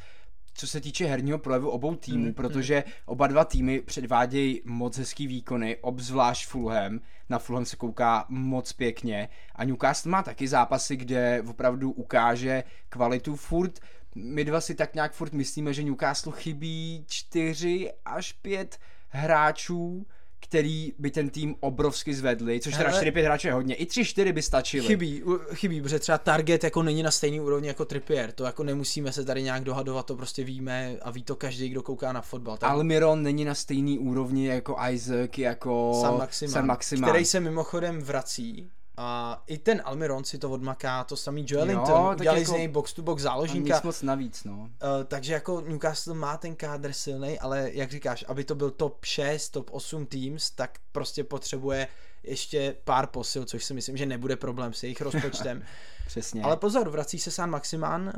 [0.54, 2.92] co se týče herního projevu obou týmů, mm, protože mm.
[3.06, 7.00] oba dva týmy předvádějí moc hezký výkony, obzvlášť Fulham.
[7.28, 13.36] Na Fulham se kouká moc pěkně a Newcastle má taky zápasy, kde opravdu ukáže kvalitu
[13.36, 13.80] furt.
[14.14, 20.06] My dva si tak nějak furt myslíme, že Newcastle chybí čtyři až pět hráčů,
[20.52, 24.42] který by ten tým obrovsky zvedli, což teda 4-5 hráčů je hodně, i 3-4 by
[24.42, 24.86] stačily.
[24.86, 25.22] Chybí,
[25.54, 29.24] chybí, protože třeba Target jako není na stejný úrovni jako Trippier, to jako nemusíme se
[29.24, 32.56] tady nějak dohadovat, to prostě víme a ví to každý, kdo kouká na fotbal.
[32.56, 32.70] Tak...
[32.70, 38.02] Almiron není na stejný úrovni jako Isaac, jako San Maximan, San Maximan, který se mimochodem
[38.02, 38.70] vrací
[39.04, 42.92] a i ten Almiron si to odmaká, to samý Joelinton, udělali jako, z něj box
[42.92, 43.74] to box záložníka.
[43.74, 44.54] Nic moc navíc, no.
[44.54, 44.68] Uh,
[45.06, 49.48] takže jako Newcastle má ten kádr silný, ale jak říkáš, aby to byl top 6,
[49.48, 51.88] top 8 teams, tak prostě potřebuje
[52.22, 55.62] ještě pár posil, což si myslím, že nebude problém s jejich rozpočtem.
[56.06, 56.42] Přesně.
[56.42, 58.12] Ale pozor, vrací se sám Maximán,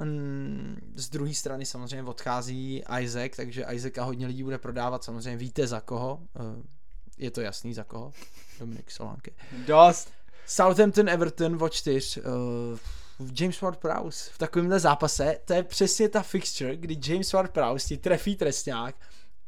[0.94, 5.80] z druhé strany samozřejmě odchází Isaac, takže Isaaca hodně lidí bude prodávat, samozřejmě víte za
[5.80, 6.64] koho, uh,
[7.18, 8.12] je to jasný za koho,
[8.58, 9.34] Dominik Solánky.
[9.66, 10.23] Dost.
[10.46, 12.16] Southampton Everton o čtyř.
[12.16, 12.78] Uh,
[13.40, 18.36] James Ward-Prowse v takovémhle zápase, to je přesně ta fixture, kdy James Ward-Prowse ti trefí
[18.36, 18.94] trestňák,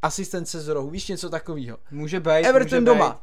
[0.03, 1.78] asistence z rohu, víš něco takového.
[1.90, 3.11] Může být, Everton může doma.
[3.11, 3.18] Být.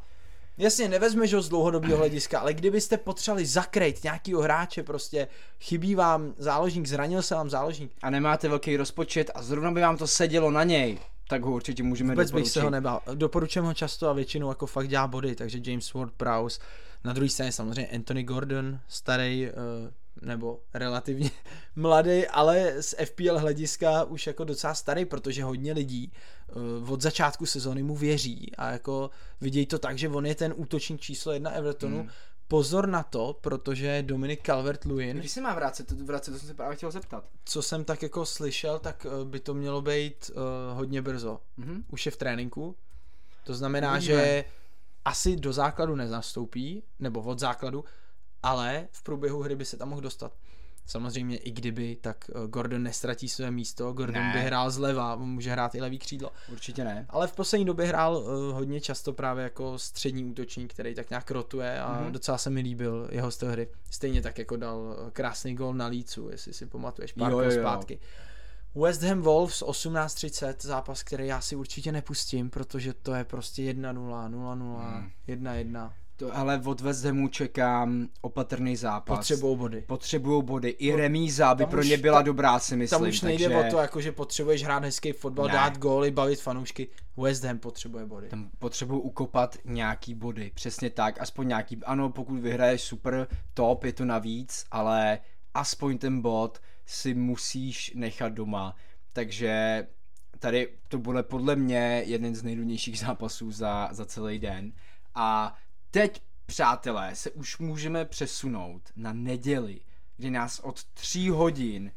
[0.64, 5.28] Jasně, nevezmeš ho z dlouhodobého hlediska, ale kdybyste potřebovali zakrejt nějakýho hráče, prostě
[5.60, 7.92] chybí vám záložník, zranil se vám záložník.
[8.02, 10.98] A nemáte velký rozpočet a zrovna by vám to sedělo na něj,
[11.28, 12.44] tak ho určitě můžeme Vůbec doporučit.
[12.44, 13.00] bych se ho nebál.
[13.14, 16.60] Doporučujem ho často a většinou jako fakt dělá body, takže James Ward-Prowse
[17.04, 19.90] na druhé straně samozřejmě Anthony Gordon, starý uh,
[20.22, 21.30] nebo relativně
[21.76, 26.12] mladý, ale z FPL hlediska už jako docela starý, protože hodně lidí
[26.82, 30.54] uh, od začátku sezóny mu věří a jako vidějí to tak, že on je ten
[30.56, 31.98] útočník číslo jedna Evertonu.
[31.98, 32.08] Hmm.
[32.48, 35.18] Pozor na to, protože Dominik Calvert-Lewin...
[35.18, 37.24] Když se má vrátit, to, vrátit, to jsem se právě chtěl zeptat.
[37.44, 40.42] Co jsem tak jako slyšel, tak uh, by to mělo být uh,
[40.76, 41.40] hodně brzo.
[41.58, 41.82] Mm-hmm.
[41.88, 42.76] Už je v tréninku.
[43.44, 44.14] To znamená, Uvidíme.
[44.14, 44.44] že
[45.04, 47.84] asi do základu nezastoupí, nebo od základu,
[48.42, 50.32] ale v průběhu hry by se tam mohl dostat.
[50.86, 54.32] Samozřejmě i kdyby, tak eh, Gordon nestratí své místo, Gordon ne.
[54.32, 56.32] by hrál zleva, může hrát i levý křídlo.
[56.52, 57.06] Určitě ne.
[57.08, 61.30] Ale v poslední době hrál uh, hodně často právě jako střední útočník, který tak nějak
[61.30, 62.10] rotuje a mm-hmm.
[62.10, 63.68] docela se mi líbil jeho styl hry.
[63.90, 67.50] Stejně tak jako dal eh, krásný gol na Lícu, jestli si pamatuješ, pár jo, jo,
[67.50, 67.60] jo.
[67.60, 67.98] zpátky.
[68.74, 73.94] West Ham Wolves 18.30, zápas, který já si určitě nepustím, protože to je prostě 1-0,
[74.30, 75.92] 0-0, 1-1.
[76.16, 79.18] To, ale od West Hamu čekám opatrný zápas.
[79.18, 79.80] Potřebují body.
[79.80, 80.68] Potřebují body.
[80.68, 83.00] I no, remíza by pro ně byla ta, dobrá, si myslím.
[83.00, 83.68] Tam už nejde takže...
[83.68, 85.52] o to, jako, že potřebuješ hrát hezký fotbal, ne.
[85.52, 86.88] dát góly, bavit fanoušky.
[87.16, 88.28] West Ham potřebuje body.
[88.28, 91.20] Tam potřebují ukopat nějaký body, přesně tak.
[91.20, 95.18] Aspoň nějaký, ano, pokud vyhraješ super top, je to navíc, ale
[95.54, 98.76] aspoň ten bod si musíš nechat doma.
[99.12, 99.86] Takže
[100.38, 104.72] tady to bude podle mě jeden z nejdůležitějších zápasů za, za celý den.
[105.14, 105.58] A
[105.90, 109.80] teď, přátelé, se už můžeme přesunout na neděli,
[110.16, 111.92] kdy nás od tří hodin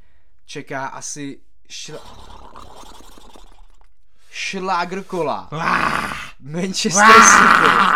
[0.46, 2.00] čeká asi šla...
[4.30, 5.50] šlágr kola.
[6.40, 7.88] Manchester City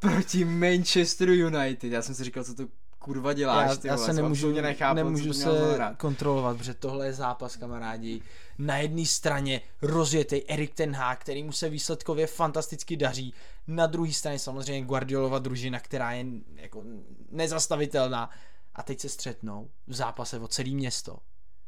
[0.00, 1.92] proti Manchester United.
[1.92, 2.66] Já jsem si říkal, co to
[3.04, 5.48] kurva děláš, já, ty já se nemůžu, nechápu, nemůžu se
[5.96, 8.22] kontrolovat, protože tohle je zápas, kamarádi.
[8.58, 13.34] Na jedné straně rozjetý Erik Ten Hag, který mu se výsledkově fantasticky daří.
[13.66, 16.26] Na druhé straně samozřejmě Guardiolova družina, která je
[16.56, 16.82] jako
[17.30, 18.30] nezastavitelná.
[18.74, 21.18] A teď se střetnou v zápase o celé město.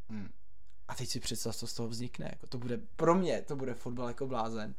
[0.08, 0.28] Hmm.
[0.88, 2.28] A teď si představ, co z toho vznikne.
[2.32, 4.74] Jako to bude, pro mě to bude fotbal jako blázen.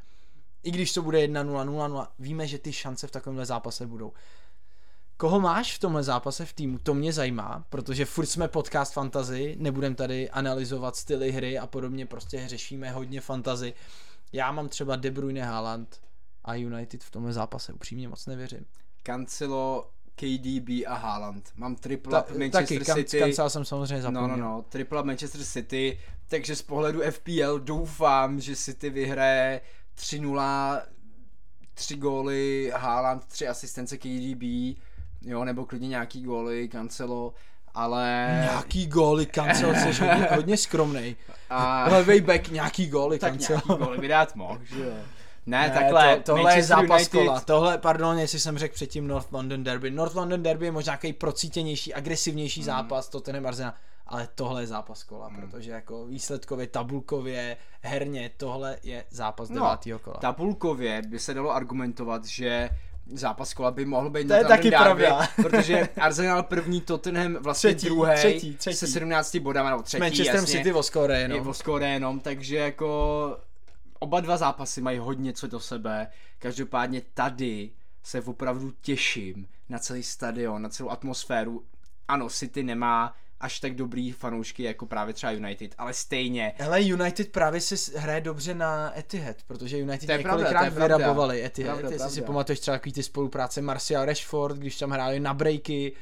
[0.63, 4.13] I když to bude 1-0, 0-0, víme, že ty šance v takovémhle zápase budou.
[5.17, 6.77] Koho máš v tomhle zápase v týmu?
[6.77, 12.05] To mě zajímá, protože furt jsme podcast fantasy, nebudem tady analyzovat styly hry a podobně,
[12.05, 13.73] prostě řešíme hodně fantasy.
[14.33, 16.01] Já mám třeba De Bruyne, Haaland
[16.43, 18.65] a United v tomhle zápase, upřímně moc nevěřím.
[19.03, 21.51] Cancelo, KDB a Haaland.
[21.55, 23.19] Mám triple Ta, Manchester taky, City.
[23.19, 24.27] Cancelo jsem samozřejmě zapomněl.
[24.27, 29.61] No, no, no, triple Manchester City, takže z pohledu FPL doufám, že City vyhraje
[29.97, 30.81] 3-0,
[31.73, 34.43] 3 góly, Haaland, 3 asistence KDB,
[35.27, 37.33] jo, nebo klidně nějaký góly, Cancelo,
[37.73, 38.27] ale...
[38.41, 41.15] Nějaký góly, Cancelo, jsi hodně, hodně skromnej.
[41.49, 41.87] A...
[41.91, 43.61] Levej back, nějaký góly, tak Cancelo.
[43.67, 44.91] nějaký góly by dát mohl, že jo.
[45.45, 47.11] Ne, ne, takhle, to, tohle Manchester je zápas United...
[47.11, 47.39] kola.
[47.39, 49.91] Tohle, pardon, jestli jsem řekl předtím North London Derby.
[49.91, 52.65] North London Derby je možná nějaký procítěnější, agresivnější mm.
[52.65, 53.73] zápas, to ten Arsenal.
[54.07, 55.35] ale tohle je zápas kola, Hmm.
[55.41, 60.17] protože jako výsledkově, tabulkově, herně, tohle je zápas No, devátého kola.
[60.17, 62.69] Tabulkově by se dalo argumentovat, že
[63.13, 65.27] zápas kola by mohl být To je taky derby, pravda.
[65.35, 68.77] protože Arsenal první, Tottenham vlastně Třetí, druhý, třetí, třetí.
[68.77, 70.69] se 17 bodama, nebo třetí, Manchesterem jasně, City
[71.13, 71.47] je jenom.
[71.47, 73.37] o skóre jenom, takže jako
[73.99, 76.07] oba dva zápasy mají hodně co do sebe,
[76.39, 77.69] každopádně tady
[78.03, 81.63] se opravdu těším na celý stadion, na celou atmosféru.
[82.07, 87.31] Ano, City nemá až tak dobrý fanoušky jako právě třeba United, ale stejně Hele, United
[87.31, 90.71] právě si s- hraje dobře na Etihad, protože United To je pravda, několikrát to je
[90.71, 90.97] pravda.
[90.97, 91.77] vyrabovali Etihad.
[91.79, 92.27] Pravda, Jestli si pravda.
[92.33, 95.93] pamatuješ třeba takový ty spolupráce Martial Rashford, když tam hráli na breaky,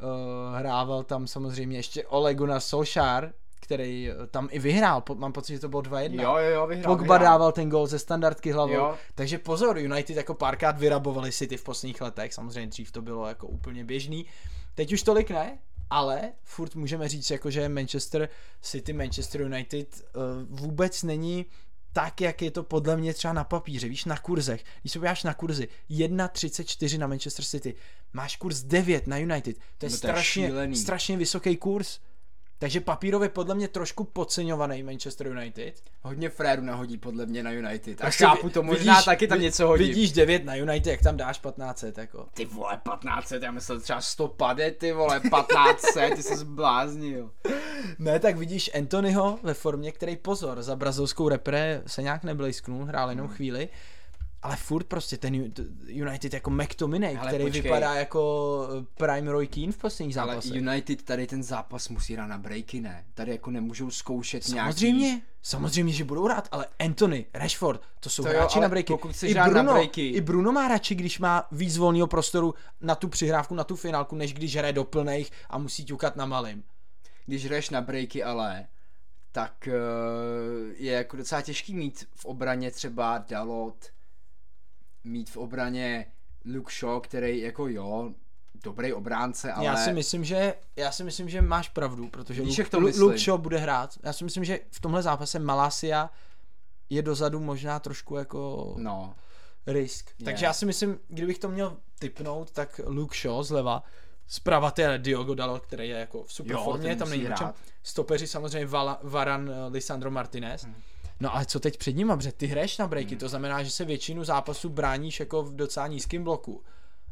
[0.00, 5.32] uh, hrával tam samozřejmě ještě Ole Gunnar Solskjaer, který eh, tam i vyhrál, po, mám
[5.32, 6.22] pocit, že to bylo 2-1.
[6.22, 7.32] jo, jo, jo, vyhrál, Pogba vyhrál.
[7.32, 8.72] dával ten gol ze standardky hlavou.
[8.74, 8.94] Jo.
[9.14, 13.46] Takže pozor, United jako párkrát vyrabovali City v posledních letech, samozřejmě dřív to bylo jako
[13.46, 14.26] úplně běžný.
[14.74, 15.58] Teď už tolik ne,
[15.90, 18.28] ale furt můžeme říct, jako že Manchester
[18.62, 20.22] City, Manchester United uh,
[20.60, 21.46] vůbec není
[21.92, 24.64] tak, jak je to podle mě třeba na papíře, víš, na kurzech.
[24.80, 27.74] Když se podíváš na kurzy, 1,34 na Manchester City,
[28.12, 30.76] máš kurz 9 na United, to je, No to je strašně, šílený.
[30.76, 31.98] strašně vysoký kurz.
[32.60, 35.74] Takže papírově podle mě trošku podceňovaný Manchester United.
[36.02, 38.00] Hodně fréru nahodí podle mě na United.
[38.00, 39.84] A Prostě chápu to, možná taky tam něco hodí.
[39.84, 42.26] Vidíš 9 na United, jak tam dáš 15, jako.
[42.34, 47.30] Ty vole, 1500, já myslel třeba 150, ty vole, 1500, ty se zbláznil.
[47.98, 53.08] Ne, tak vidíš Anthonyho ve formě, který pozor, za brazilskou repre se nějak neblejsknul, hrál
[53.08, 53.18] Hmm.
[53.18, 53.68] jenom chvíli,
[54.42, 55.52] ale furt prostě ten
[55.88, 57.62] United jako McTominay, Ale který počkej.
[57.62, 60.52] vypadá jako eh, Prime Roy Keane v posledních Ale zápasech.
[60.54, 63.04] United tady ten zápas musí hrát na breaky, ne?
[63.14, 64.72] Tady jako nemůžou zkoušet nějaký...
[64.72, 68.68] Samozřejmě, samozřejmě, že budou rád, ale Anthony, Rashford, to jsou To jo, hráči ale na
[68.68, 68.92] breaky.
[68.92, 72.54] pokud I hrát na Bruno, breaky- I Bruno má radši, když má víc volného prostoru
[72.80, 76.26] na tu přihrávku, na tu finálku, než když hraje do plných a musí ťukat na
[76.26, 76.62] malým.
[77.26, 78.66] Když hraješ na breaky ale,
[79.32, 83.86] tak uh, je jako docela těžký mít v obraně třeba Dalot,
[85.08, 86.06] mít v obraně
[86.54, 88.12] Luke Shaw, který jako jo,
[88.64, 89.66] dobrý obránce, ale...
[89.66, 93.04] Já si myslím, že já si myslím, že máš pravdu, protože Víš, Luke, to myslím?
[93.04, 93.98] Luke Shaw bude hrát.
[94.02, 96.10] Já si myslím, že v tomhle zápase Malasia
[96.90, 99.14] je dozadu možná trošku jako No,
[99.66, 100.10] risk.
[100.18, 100.24] Je.
[100.24, 103.82] Takže já si myslím, kdybych to měl typnout, tak Luke Shaw zleva,
[104.26, 107.52] zprava to je Diogo Dalot, který je jako v super Jo, formě, tam není čem.
[107.82, 110.64] Stopeři samozřejmě Vala, Varan, Lisandro Martinez.
[110.64, 110.74] Hmm.
[111.20, 113.84] No ale co teď před nima, protože ty hraješ na breaky, to znamená, že se
[113.84, 116.64] většinu zápasů bráníš jako v docela nízkém bloku.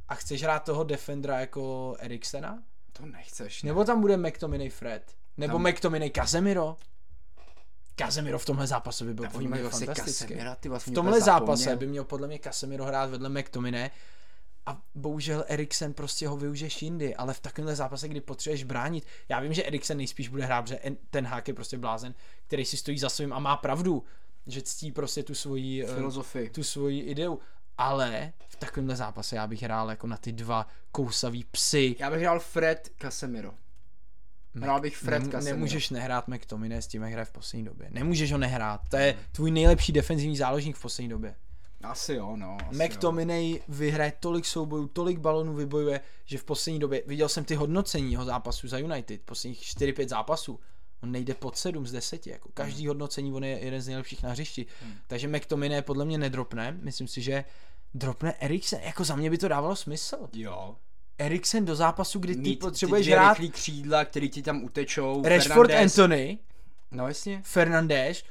[0.09, 2.62] A chceš hrát toho defendera jako Eriksena?
[2.92, 3.62] to nechceš.
[3.62, 3.66] Ne?
[3.66, 5.14] Nebo tam bude McTominay Fred?
[5.36, 5.70] Nebo Tam-.
[5.70, 6.76] McTominay Casemiro?
[7.96, 10.24] Casemiro v tomhle zápase by byl podle mě fantastický.
[10.24, 13.90] Casemira, ty vlastně V tomhle zápase by měl podle mě Casemiro hrát vedle McTominay
[14.66, 19.40] a bohužel Eriksen prostě ho využiješ jindy, ale v takovémhle zápase, kdy potřebuješ bránit, já
[19.40, 22.14] vím, že Eriksen nejspíš bude hrát, en- ten hák je prostě blázen,
[22.46, 24.04] který si stojí za svým a má pravdu,
[24.46, 26.50] že ctí prostě tu svoji, eh, Filozofii.
[26.50, 27.38] tu svoji ideu,
[27.78, 31.96] ale v takovémhle zápase já bych hrál jako na ty dva kousavý psy.
[31.98, 33.54] Já bych hrál Fred Casemiro.
[34.54, 35.56] Hrál bych Fred Nem- Casemiro.
[35.56, 37.88] Nemůžeš nehrát McTominay s tím, jak hraje v poslední době.
[37.90, 38.80] Nemůžeš ho nehrát.
[38.88, 41.34] To je tvůj nejlepší defenzivní záložník v poslední době.
[41.82, 42.56] Asi jo, no.
[42.70, 47.54] Asi McTominay vyhraje tolik soubojů, tolik balonů vybojuje, že v poslední době, viděl jsem ty
[47.54, 50.60] hodnocení jeho zápasů za United, posledních 4-5 zápasů,
[51.02, 52.88] on nejde pod 7 z 10, jako každý Hmm.
[52.88, 54.66] hodnocení, on je jeden z nejlepších na hřišti.
[55.06, 57.44] Takže McTominay podle mě nedropne, myslím si, že
[57.94, 60.16] dropne Eriksen, jako za mě by to dávalo smysl.
[60.32, 60.76] Jo.
[61.18, 65.22] Eriksen do zápasu, kdy ty Mít potřebuješ ty hrát křídla, který ti tam utečou.
[65.24, 65.98] Rashford Fernandes.
[65.98, 66.38] Anthony,
[66.90, 67.40] No jasně.
[67.44, 68.22] Fernandes,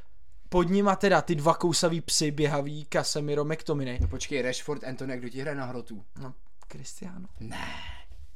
[0.55, 3.99] pod nima teda ty dva kousaví psy běhaví, Casemiro, McTominay.
[4.01, 6.03] No počkej, Rashford, Anthony, kdo ti hraje na hrotu?
[6.19, 6.33] No,
[6.71, 7.27] Cristiano.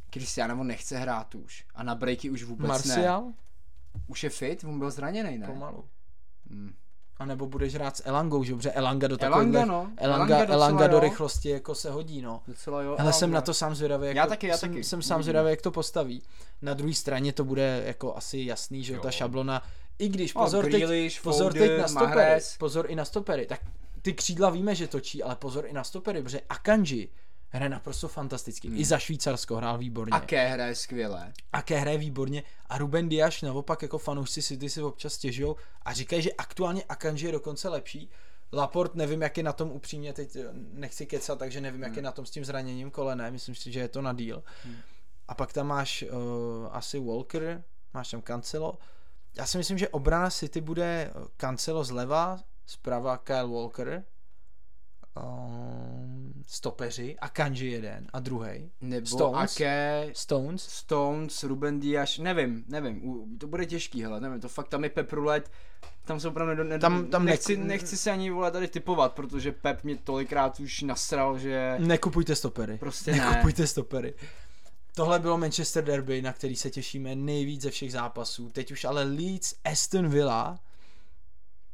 [0.10, 1.66] Cristiano on nechce hrát už.
[1.76, 2.96] A na breaky už vůbec ne.
[2.96, 3.34] Martial?
[4.08, 5.48] Už je fit, on byl zraněný, ne?
[5.48, 5.86] Pomalu.
[6.50, 6.74] Hmm.
[7.18, 9.92] A nebo budeš hrát s Elangou, že dobře, Elanga do Elanga, takovéhle, no.
[9.98, 12.42] Elanga, Elanga docela Elanga do rychlosti jako se hodí, no.
[12.48, 12.96] Docela jo.
[13.00, 14.84] Ale jsem na to sám zvědavý, jak Já taky, já jsem, taky.
[14.84, 16.24] jsem sám zvědavý, jak to postaví.
[16.62, 19.62] Na druhé straně to bude jako asi jasný, že jo, ta šablona,
[20.00, 22.58] i když, No, pozor, teď, Grealish, pozor Foden, teď na stopery, Mahrez.
[22.58, 23.62] pozor i na stopery, tak
[24.02, 27.10] ty křídla víme, že točí, ale pozor i na stopery, protože Akanji
[27.50, 28.68] hraje naprosto fantasticky.
[28.68, 30.14] I za Švýcarsko hrál výborně.
[30.14, 30.24] Hmm.
[30.24, 31.34] A Ké hraje skvěle.
[31.54, 36.22] Aké hraje výborně a Ruben Dias naopak jako fanoušci City si občas stěžují a říkají,
[36.22, 38.10] že aktuálně Akanji je dokonce lepší.
[38.54, 42.02] Laport nevím, jak je na tom upřímně, teď eh, nechci kecat, takže nevím, jak je
[42.02, 44.44] na tom s tím zraněním kolene, myslím si, že je to na díl.
[45.28, 48.78] A pak tam máš uh, asi Walker, máš tam Cancelo.
[49.38, 54.04] Já si myslím, že obrana City bude eh, Cancelo zleva, zprava Kyle Walker,
[55.24, 58.72] um, stopeři a Kanji jeden a druhý.
[58.82, 59.52] Nebo Stones.
[59.56, 60.64] Ake, Stones.
[60.64, 64.90] Stones, Ruben Dias, nevím, nevím, u- to bude těžký, hele, nevím, to fakt tam je
[64.90, 65.50] Pep Roulette,
[66.06, 69.14] tam se opravdu ne, ne, Tam- tam nechci, nek- nechci se ani vole tady typovat,
[69.14, 72.78] protože Pep mě tolikrát už nasral, že Nekupujte stopery.
[72.78, 73.18] prostě ne.
[73.30, 74.14] Nekupujte stopery.
[74.96, 78.50] Tohle bylo Manchester Derby, na který se těšíme nejvíc ze všech zápasů.
[78.50, 80.60] Teď už ale Leeds, Aston Villa,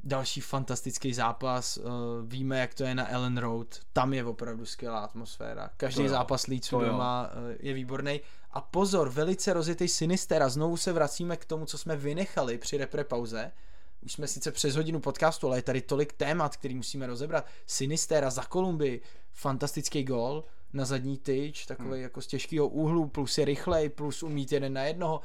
[0.03, 1.77] další fantastický zápas.
[1.77, 1.83] Uh,
[2.25, 3.79] víme, jak to je na Ellen Road.
[3.93, 5.69] Tam je opravdu skvělá atmosféra.
[5.77, 8.21] Každý To zápas Leedsu doma uh, je výborný.
[8.51, 10.49] A pozor, velice rozjetý Sinistera.
[10.49, 13.51] Znovu se vracíme k tomu, co jsme vynechali při repre pauze.
[14.01, 17.45] Už jsme sice přes hodinu podcastu, ale je tady tolik témat, který musíme rozebrat.
[17.65, 19.01] Sinistera za Kolumbii,
[19.31, 20.43] fantastický gol
[20.75, 22.01] na zadní tyč, takový hmm.
[22.01, 25.21] jako z těžkého úhlu, plus je rychlej, plus umít jeden na jednoho.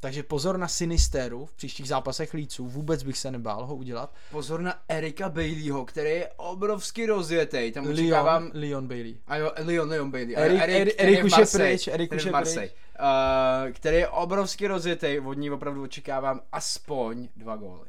[0.00, 4.14] Takže pozor na Sinisteru v příštích zápasech líců, vůbec bych se nebál ho udělat.
[4.30, 8.50] Pozor na Erika Baileyho, který je obrovsky rozjetý, tam Leon, očekávám...
[8.54, 9.18] Leon Bailey.
[9.26, 10.36] A jo, Leon, Leon Bailey.
[10.36, 12.70] Erik- Erik- už je pryč, Erik už je Marseille.
[12.70, 17.88] Uh, který je obrovsky rozjetý, od ní opravdu očekávám aspoň dva góly.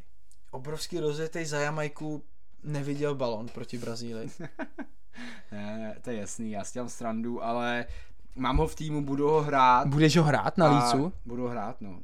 [0.52, 2.24] Obrovský rozjetý za Jamajku
[2.64, 4.30] neviděl balon proti Brazílii.
[5.52, 7.86] Ne, to je jasný, já si dělám srandu, ale
[8.36, 9.88] mám ho v týmu, budu ho hrát.
[9.88, 11.14] Budeš ho hrát na lícu?
[11.26, 12.00] Budu ho hrát, no.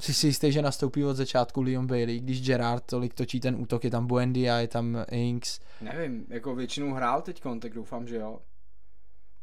[0.00, 3.84] Jsi si jistý, že nastoupí od začátku Leon Bailey, když Gerard tolik točí ten útok,
[3.84, 5.60] je tam Buendia, je tam Inks.
[5.80, 8.38] Nevím, jako většinou hrál teď, tak doufám, že jo.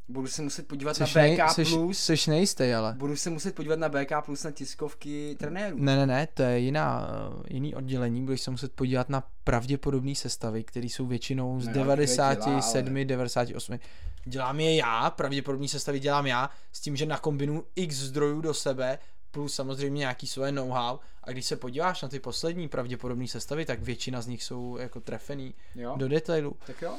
[0.09, 1.99] Budu se muset podívat Seš, na nej, BK+, seš, plus.
[1.99, 2.93] seš nejistý, ale.
[2.97, 5.77] budu se muset podívat na BK plus na tiskovky trenérů.
[5.79, 7.07] Ne, ne, ne, to je jiná,
[7.39, 11.73] eh, jiný oddělení, budeš se muset podívat na pravděpodobné sestavy, které jsou většinou z No,
[11.73, 13.79] 97, dělá, ale- 98.
[14.25, 18.99] Dělám je já, pravděpodobné sestavy dělám já, s tím, že nakombinu x zdrojů do sebe,
[19.31, 20.97] plus samozřejmě nějaký svoje know-how.
[21.23, 24.99] A když se podíváš na ty poslední pravděpodobné sestavy, tak většina z nich jsou jako
[24.99, 26.55] trefený Jo, do detailu.
[26.67, 26.93] tak jo.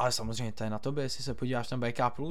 [0.00, 2.28] Ale samozřejmě to je na tobě, jestli se podíváš na BK+, uh,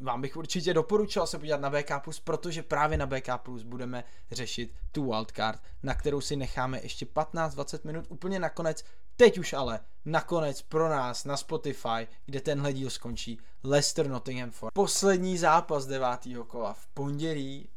[0.00, 1.90] vám bych určitě doporučil se podívat na BK+,
[2.24, 3.28] protože právě na BK+,
[3.64, 8.84] budeme řešit tu wildcard, na kterou si necháme ještě 15-20 minut úplně nakonec,
[9.16, 14.74] teď už ale nakonec pro nás na Spotify, kde tenhle díl skončí, Leicester Nottingham Forest.
[14.74, 17.68] Poslední zápas devátého kola v pondělí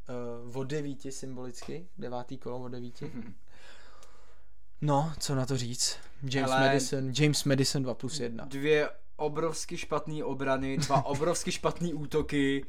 [0.50, 3.12] uh, od devíti symbolicky, devátý kolo od devíti.
[4.82, 5.98] No, co na to říct?
[6.24, 8.46] James Ale- Madison, James Madison 2 plus 1.
[8.46, 12.66] Dvě obrovsky špatné obrany, dva obrovsky špatné útoky.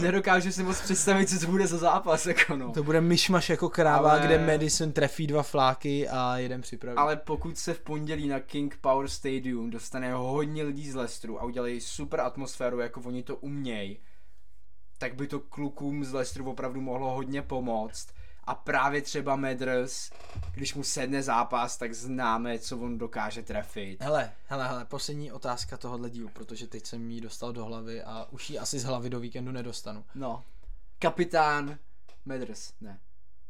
[0.00, 2.72] Nedokážu si moc představit, co to bude za zápas, jako no.
[2.72, 6.96] To bude myšmaš jako kráva, Ale- kde Madison trefí dva fláky a jeden připraví.
[6.96, 11.44] Ale pokud se v pondělí na King Power Stadium dostane hodně lidí z Leicesteru a
[11.44, 13.98] udělají super atmosféru, jako oni to umějí,
[14.98, 18.08] tak by to klukům z Leicesteru opravdu mohlo hodně pomoct.
[18.44, 20.10] A právě třeba Medrs,
[20.54, 24.02] když mu sedne zápas, tak známe, co on dokáže trefit.
[24.02, 28.26] Hele, hele, hele, poslední otázka tohohle dílu, protože teď jsem ji dostal do hlavy a
[28.30, 30.04] už ji asi z hlavy do víkendu nedostanu.
[30.14, 30.44] No.
[30.98, 31.78] Kapitán
[32.24, 33.00] Medrs, ne.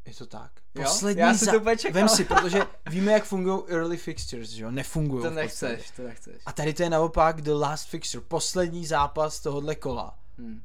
[0.06, 0.52] Je to tak.
[0.74, 0.82] Jo?
[0.82, 1.94] Poslední Já jsem to úplně čekal.
[1.94, 4.70] Vem si, protože víme, jak fungují early fixtures, že jo?
[4.70, 5.22] Nefungují.
[5.22, 6.42] To nechceš, to nechceš.
[6.46, 10.18] A tady to je naopak the last fixture, poslední zápas tohohle kola.
[10.38, 10.62] Hmm.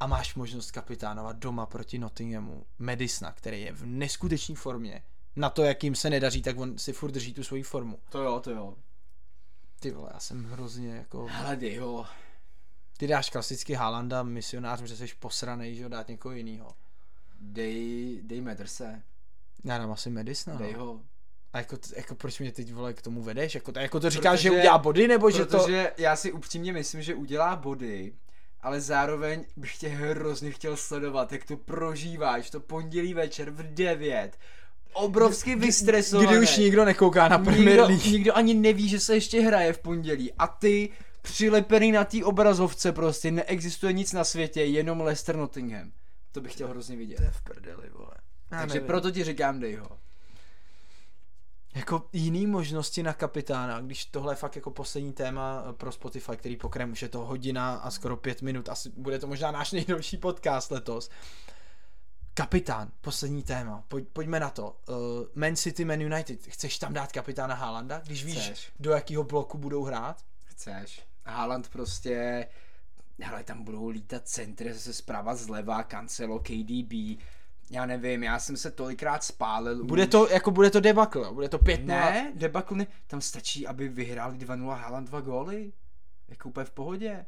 [0.00, 5.02] A máš možnost kapitánovat doma proti Nottinghamu Madisona, který je v neskutečné formě.
[5.36, 7.98] Na to, jak jim se nedaří, tak on si furt drží tu svoji formu.
[8.08, 8.74] To jo, to jo.
[9.80, 11.26] Ty vole, já jsem hrozně jako...
[11.30, 12.06] Hele, dej ho.
[12.96, 16.72] Ty dáš klasicky Haalanda misionář, že jsi posranej, že ho dát někoho jiného.
[17.40, 19.02] Dej, dej Medrse.
[19.64, 20.56] Já dám asi Madisona.
[20.56, 20.84] Dej No.
[20.84, 21.00] ho.
[21.52, 23.54] A jako, jako proč mě teď vole k tomu vedeš?
[23.54, 25.58] Jako, to- jako to říkáš, Protože- že udělá body, nebo že to...
[25.58, 28.14] Protože já si upřímně myslím, že udělá body,
[28.62, 34.38] ale zároveň bych tě hrozně chtěl sledovat, jak to prožíváš, to pondělí večer v 9.
[34.92, 36.28] Obrovsky vystresovaný.
[36.28, 38.06] Kdy už nikdo nekouká na Premier nikdo, League.
[38.06, 40.32] nikdo ani neví, že se ještě hraje v pondělí.
[40.38, 40.88] A ty
[41.22, 45.92] přilepený na té obrazovce prostě, neexistuje nic na světě, jenom Leicester Nottingham.
[46.32, 47.16] To bych chtěl hrozně vidět.
[47.16, 48.14] To je v prdeli, vole.
[48.52, 48.86] Já Takže nevím.
[48.86, 49.98] proto ti říkám, dej ho.
[51.74, 56.36] Jako jiný možnosti na kapitána, když tohle je fakt jako poslední téma eh, pro Spotify,
[56.36, 59.72] který pokrajem už je to hodina a skoro pět minut, asi bude to možná náš
[59.78, 61.10] nejdelší podcast letos.
[62.34, 64.76] Kapitán, poslední téma, Pojď, pojďme na to.
[64.88, 64.94] Uh,
[65.34, 68.72] Man City, Man United, chceš tam dát kapitána Haalanda, když víš, Chceš.
[68.80, 70.24] do jakého bloku budou hrát?
[70.44, 71.02] Chceš.
[71.24, 72.46] Haaland prostě,
[73.20, 77.18] hele, tam budou lítat centry zase zprava zleva, Cancelo, KDB,
[77.70, 80.08] já nevím, já jsem se tolikrát spálil Bude už.
[80.10, 84.38] to, jako bude to debakl, bude to 5 Ne, debakl ne, tam stačí, aby vyhráli
[84.38, 85.72] 2-0 Haaland dva góly.
[86.28, 87.26] Jako úplně v pohodě.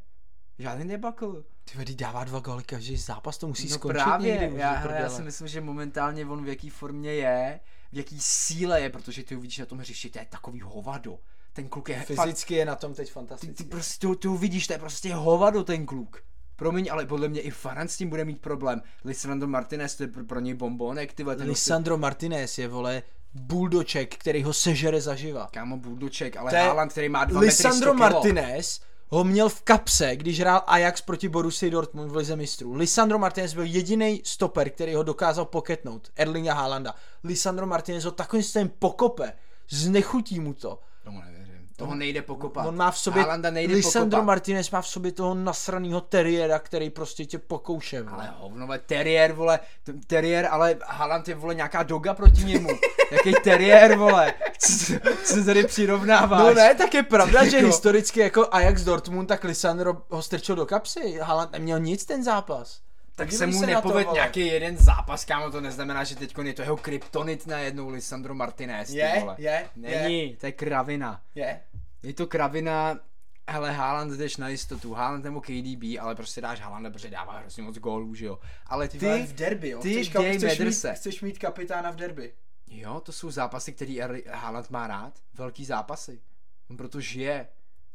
[0.58, 1.44] Žádný debakl.
[1.64, 4.54] Ty vedy dává dva góly každý zápas, to musí No skončit právě, někdy.
[4.54, 7.60] už já, hele, já si myslím, že momentálně on v jaký formě je,
[7.92, 11.18] v jaký síle je, protože ty uvidíš na tom hřišti, to je takový hovado.
[11.52, 13.64] ten kluk je fakt, Fyzicky je na tom teď ty, fantastický.
[13.64, 16.22] ty prostě to, to vidíš, to je prostě hovado ten kluk.
[16.62, 18.82] Promiň, ale podle mě i Faran s tím bude mít problém.
[19.04, 23.02] Lisandro Martinez, to je pro, pro něj bombonek, ty vole, Lisandro Martinez je, vole,
[23.34, 25.48] buldoček, který ho sežere zaživa.
[25.52, 28.34] Kámo, buldoček, ale Haaland, který má 2 Lisandro metry 100 kilo.
[28.34, 32.74] Martinez ho měl v kapse, když hrál Ajax proti Borussii Dortmund v lize mistrů.
[32.74, 36.10] Lisandro Martinez byl jediný stoper, který ho dokázal poketnout.
[36.16, 36.94] Erlinga Haalanda.
[37.24, 39.32] Lisandro Martinez ho takovým systém pokope.
[39.70, 40.78] Znechutí mu to.
[41.04, 41.41] Tomu nevěřím.
[41.76, 42.66] Toho nejde pokopat.
[42.66, 44.26] On má v sobě, Haalanda nejde Lisandro pokopat.
[44.26, 48.02] Martinez má v sobě toho nasranýho teriéra, který prostě tě pokouše.
[48.02, 48.14] vole.
[48.14, 52.68] Ale hovno, vole, terriér, vole, t- terriér, ale Haaland je, vole, nějaká doga proti němu.
[53.12, 54.92] Jaký terriér, vole, co,
[55.24, 56.40] co se tady přirovnáváš?
[56.42, 60.56] No ne, tak je pravda, že Jako- historicky jako Ajax Dortmund, tak Lisandro ho strčil
[60.56, 61.18] do kapsy.
[61.22, 62.80] Haaland neměl nic ten zápas.
[63.24, 66.62] Tak se mu na to, nějaký jeden zápas, kámo, to neznamená, že teď je to
[66.62, 69.34] jeho kryptonit najednou Lisandro Martinez, ty Je, vole.
[69.38, 71.22] je, Není, to je kravina.
[71.34, 71.60] Je.
[72.02, 72.98] Je to kravina,
[73.48, 77.62] hele, Haaland jdeš na jistotu, Haaland nebo KDB, ale prostě dáš Haalanda, protože dává hrozně
[77.62, 78.38] moc gólů, že jo.
[78.66, 79.80] Ale ty, Ty, vole, v derby, jo.
[79.82, 82.32] ty chceš, dej chceš, mít, chceš mít kapitána v derby.
[82.66, 84.00] Jo, to jsou zápasy, který
[84.30, 85.18] Haaland má rád.
[85.34, 86.20] Velký zápasy.
[86.70, 87.48] On proto žije.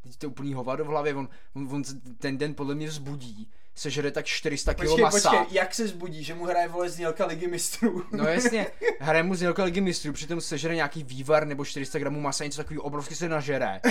[0.04, 1.16] Teď to je úplný hovado v hlavě.
[1.16, 1.84] On, on, on
[2.18, 3.52] ten den podle mě vzbudí.
[3.78, 5.30] Sežere tak 400 kg masa.
[5.30, 8.04] počkej, jak se zbudí, že mu hraje vole znělka ligy mistrů?
[8.12, 8.68] No jasně,
[9.00, 12.58] hraje mu z několika ligy mistrů, přitom sežere nějaký vývar nebo 400 gramů masa, něco
[12.58, 13.80] takového obrovsky se nažere.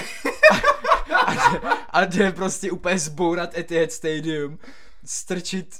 [1.10, 1.60] A, a, jde,
[1.90, 4.58] a jde prostě úplně zbourat Etihad Stadium,
[5.04, 5.74] strčit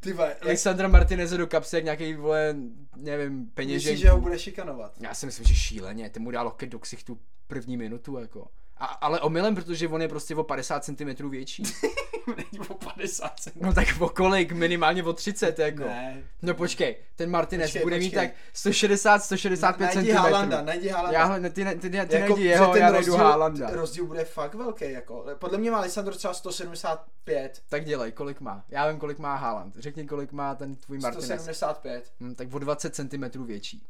[0.00, 2.56] Ty vole, Alexandra Martineze do kapsy jak nějaký, vole,
[2.96, 3.92] nevím, peněženku.
[3.92, 4.92] myslíš, že ho bude šikanovat?
[5.00, 8.48] Já si myslím, že šíleně, ten mu dá loket do ksichtu první minutu, jako.
[8.82, 11.62] A, ale omylem, protože on je prostě o 50 cm větší.
[12.36, 13.50] Není o 50 cm.
[13.60, 14.52] No tak o kolik?
[14.52, 15.82] Minimálně o 30, jako.
[15.84, 16.22] Ne.
[16.42, 18.28] No počkej, ten Martinez Počkej, bude mít počkej.
[18.28, 20.16] tak 160, 165 Najdi cm.
[20.16, 21.18] Haalanda, najdi Haalanda.
[21.18, 23.70] Já, hle- ty, ne- ty, ty, ty Jako, najdi jeho, ten já najdu rozdíl, Haalanda.
[23.70, 25.24] rozdíl bude fakt velký, jako.
[25.38, 28.64] Podle mě má Lisandro třeba 175, Tak dělej, kolik má.
[28.68, 29.76] Já vím, kolik má Haaland.
[29.76, 31.24] Řekni, kolik má ten tvůj Martinez.
[31.26, 32.12] 175.
[32.20, 33.86] Hm, tak o 20 cm větší.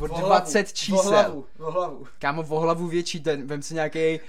[0.00, 1.02] O hlavu, 20 O čísel.
[1.02, 2.06] hlavu, o hlavu.
[2.18, 4.20] Kámo, o hlavu větší, ten, vem si nějaký,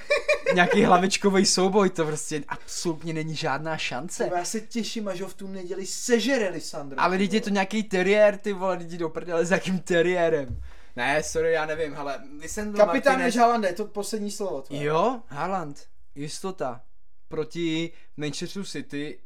[0.54, 4.24] nějaký hlavičkový souboj, to prostě absolutně není žádná šance.
[4.24, 7.02] Tyba, Já se těším, až ho v tu neděli sežere Lisandro.
[7.02, 10.62] Ale lidi je to nějaký teriér, ty vole, lidi do prdele s jakým teriérem.
[10.96, 13.36] Ne, sorry, já nevím, ale Lisandro Kapitán Martinez...
[13.36, 14.84] než Haaland, je to poslední slovo tvoje.
[14.84, 16.82] Jo, Haaland, jistota.
[17.28, 19.20] Proti Manchesteru City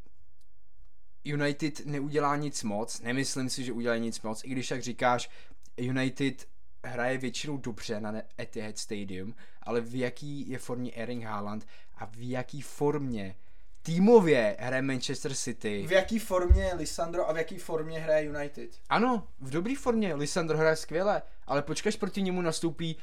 [1.23, 5.29] United neudělá nic moc, nemyslím si, že udělá nic moc, i když jak říkáš,
[5.77, 6.47] United
[6.85, 12.29] hraje většinou dobře na Etihad Stadium, ale v jaký je formě Erling Haaland a v
[12.29, 13.35] jaký formě
[13.81, 15.85] týmově hraje Manchester City.
[15.87, 18.69] V jaký formě je Lisandro a v jaký formě hraje United?
[18.89, 22.97] Ano, v dobré formě, Lisandro hraje skvěle, ale počkáš proti němu nastoupí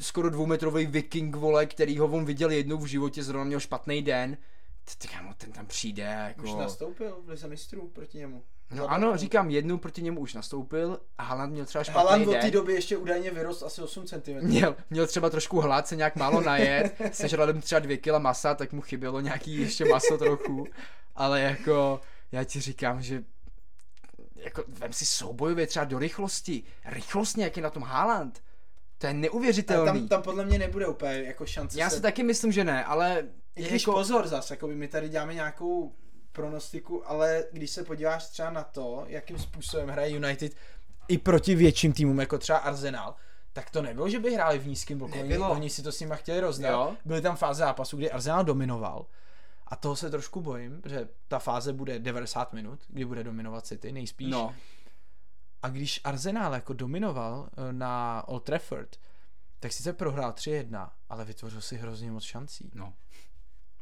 [0.00, 4.36] skoro dvoumetrový viking, vole, který ho on viděl jednou v životě, zrovna měl špatný den.
[4.84, 6.42] Ty, ty kámo, ten tam přijde, jako...
[6.42, 8.44] Už nastoupil v Lize mistrů proti němu.
[8.74, 12.40] No ano, říkám, jednou proti němu už nastoupil a Haaland měl třeba špatný Haaland od
[12.40, 14.34] té doby ještě údajně vyrost asi 8 cm.
[14.40, 18.54] Měl, měl třeba trošku hlad, se nějak málo najet, sežral jim třeba dvě kila masa,
[18.54, 20.66] tak mu chybělo nějaký ještě maso trochu,
[21.14, 22.00] ale jako,
[22.32, 23.24] já ti říkám, že
[24.36, 28.42] jako, vem si soubojově třeba do rychlosti, rychlostně, jak je na tom Haaland,
[28.98, 30.00] to je neuvěřitelný.
[30.00, 31.96] Tam, tam podle mě nebude úplně jako šance Já se...
[31.96, 35.34] si taky myslím, že ne, ale I když jako, pozor zas, jako my tady děláme
[35.34, 35.92] nějakou
[36.34, 40.52] pronostiku, ale když se podíváš třeba na to, jakým způsobem hraje United
[41.08, 43.14] i proti větším týmům, jako třeba Arsenal,
[43.52, 45.20] tak to nebylo, že by hráli v nízkém bloku.
[45.20, 46.70] Oni, oni si to s nima chtěli rozdat.
[46.70, 46.96] Jo.
[47.04, 49.06] Byly tam fáze zápasu, kdy Arsenal dominoval.
[49.66, 53.92] A toho se trošku bojím, že ta fáze bude 90 minut, kdy bude dominovat City
[53.92, 54.30] nejspíš.
[54.30, 54.54] no,
[55.62, 58.96] A když Arsenal jako dominoval eh, na Old Trafford,
[59.60, 62.70] tak sice prohrál 3-1, ale vytvořil si hrozně moc šancí.
[62.74, 62.92] no,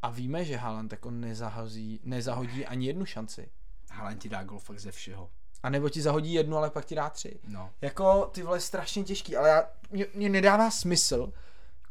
[0.03, 3.51] A víme, že Haaland jako nezahozí, nezahodí ani jednu šanci.
[3.91, 5.31] Haaland ti dá gol fakt ze všeho.
[5.63, 7.41] A nebo ti zahodí jednu, ale pak ti dá tři.
[7.49, 7.71] No.
[7.81, 11.33] Jako ty vole strašně těžký, ale já, mě, mě nedává smysl,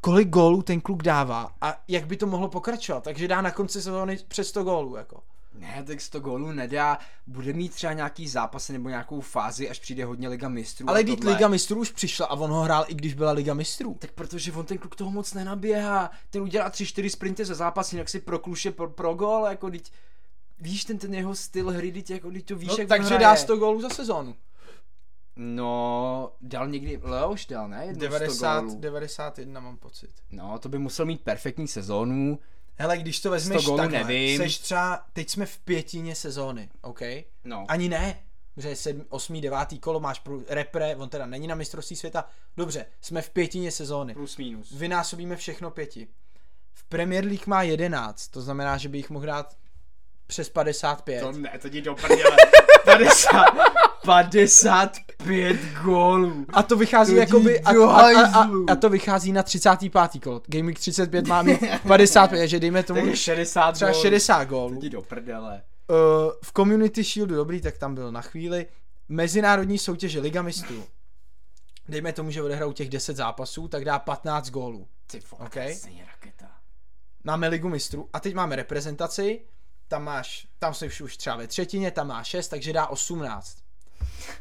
[0.01, 3.03] kolik gólů ten kluk dává a jak by to mohlo pokračovat.
[3.03, 4.95] Takže dá na konci sezóny přes 100 gólů.
[4.95, 5.23] Jako.
[5.53, 6.97] Ne, tak 100 gólů nedá,
[7.27, 10.89] bude mít třeba nějaký zápasy nebo nějakou fázi, až přijde hodně Liga mistrů.
[10.89, 11.19] Ale když.
[11.23, 13.95] Liga mistrů už přišla a on ho hrál i když byla Liga mistrů.
[13.99, 18.09] Tak protože on ten kluk toho moc nenaběhá, ten udělá 3-4 sprinty za zápas, jinak
[18.09, 19.91] si prokluše pro, pro gol, jako teď,
[20.59, 23.35] víš ten, ten jeho styl hry, teď jako teď to víš, No, jak takže dá
[23.35, 24.35] 100 gólů za sezónu.
[25.35, 27.85] No, dal někdy, Leoš dal, ne?
[27.85, 28.79] Jednou 100 90, gólů.
[28.79, 30.09] 91 mám pocit.
[30.31, 32.39] No, to by musel mít perfektní sezónu.
[32.81, 34.37] Hele, když to vezmeš 100 gólů takhle, nevím.
[34.37, 37.01] seš třeba, teď jsme v pětině sezóny, OK?
[37.43, 37.65] No.
[37.67, 38.19] Ani ne,
[38.57, 39.57] že je 7, 8, 9.
[39.79, 42.25] kolo, máš pro repre, on teda není na mistrovství světa.
[42.57, 44.13] Dobře, jsme v pětině sezóny.
[44.13, 44.71] Plus minus.
[44.71, 46.07] Vynásobíme všechno pěti.
[46.73, 49.57] V Premier League má 11, to znamená, že by jich mohl dát
[50.27, 51.21] přes 55.
[51.21, 52.37] To ne, to ti do prdele.
[52.85, 53.45] 50,
[54.05, 56.45] 55 gólů.
[56.53, 60.11] A to vychází To jakoby, jdi a, a, a, a, to vychází na 35.
[60.23, 60.41] kolo.
[60.47, 64.01] Game Week 35 má mít 55, že dejme tomu Takže 60 třeba gólů.
[64.01, 64.81] 60 To gólů.
[64.81, 65.61] ti do prdele.
[65.89, 65.95] Uh,
[66.43, 68.65] v Community Shieldu dobrý, tak tam byl na chvíli.
[69.09, 70.83] Mezinárodní soutěže Liga mistrů.
[71.89, 74.87] Dejme tomu, že odehrajou těch 10 zápasů, tak dá 15 gólů.
[75.07, 75.53] Ty vole, Ok.
[75.53, 76.45] to je stejně raketa.
[77.23, 79.41] Máme Ligu mistrů a teď máme reprezentaci.
[79.91, 83.57] Tam máš, tam jsi už třeba ve třetině, tam máš 6, takže dá 18.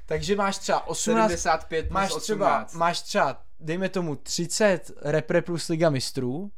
[0.06, 2.22] Takže máš třeba 18, 75 plus máš 18.
[2.22, 6.51] třeba, máš třeba, dejme tomu 30 repre plus Liga mistrů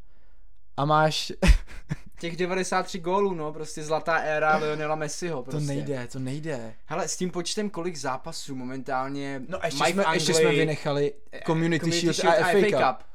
[0.76, 1.32] a máš,
[2.20, 5.42] Těch 93 gólů, no, prostě zlatá éra Lionela Messiho.
[5.42, 5.66] to Prostě.
[5.66, 6.74] nejde, to nejde.
[6.86, 10.50] Hele, s tím počtem, kolik zápasů momentálně No a ještě, mají jsme, v ještě jsme
[10.50, 11.14] vynechali
[11.46, 13.06] Community, Community Shield, a FA Cup.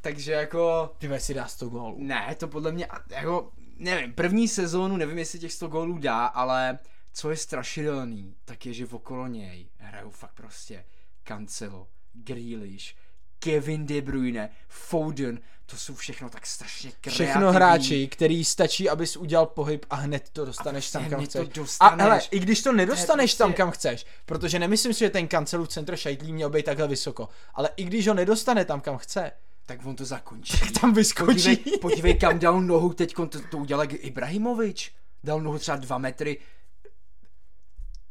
[0.00, 1.96] Takže jako, Ty si dá 100 gólů.
[1.98, 6.78] ne, to podle mě, jako, nevím, první sezónu, nevím, jestli těch 100 gólů dá, ale
[7.12, 10.84] co je strašidelný, tak je, že okolo něj hrajou fakt prostě
[11.24, 12.94] Cancelo, Grealish,
[13.38, 17.26] Kevin De Bruyne, Foden, to jsou všechno tak strašně kreativní.
[17.26, 21.26] Všechno hráči, který stačí, abys udělal pohyb a hned to dostaneš prostě tam, kam to
[21.26, 21.48] chceš.
[21.48, 22.00] dostaneš.
[22.00, 25.28] A hele, i když to nedostaneš prostě- tam, kam chceš, protože nemyslím si, že ten
[25.28, 29.32] kancelův centr šajtlí měl být takhle vysoko, ale i když ho nedostane tam, kam chce,
[29.70, 30.72] tak on to zakončí.
[30.80, 31.56] tam vyskočí.
[31.56, 34.92] Podívej, podívej kam dal nohu teď, to, to udělal Ibrahimovič.
[35.24, 36.38] Dal nohu třeba dva metry.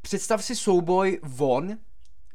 [0.02, 1.77] Představ si souboj von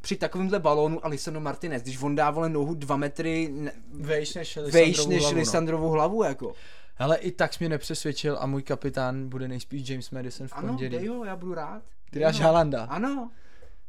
[0.00, 4.34] při takovémhle balónu a Lisandro Martinez, když on dá vole nohu dva metry ne- Vejš
[4.34, 5.40] než vejš než hlavu, no.
[5.40, 6.52] Lisandrovou hlavu, jako.
[6.94, 10.68] Hele, i tak jsi mě nepřesvědčil a můj kapitán bude nejspíš James Madison v Ano,
[10.68, 11.08] pondělí.
[11.08, 11.82] ho, já budu rád.
[12.10, 12.42] Ty dáš ho.
[12.44, 12.84] Haalanda.
[12.84, 13.30] Ano.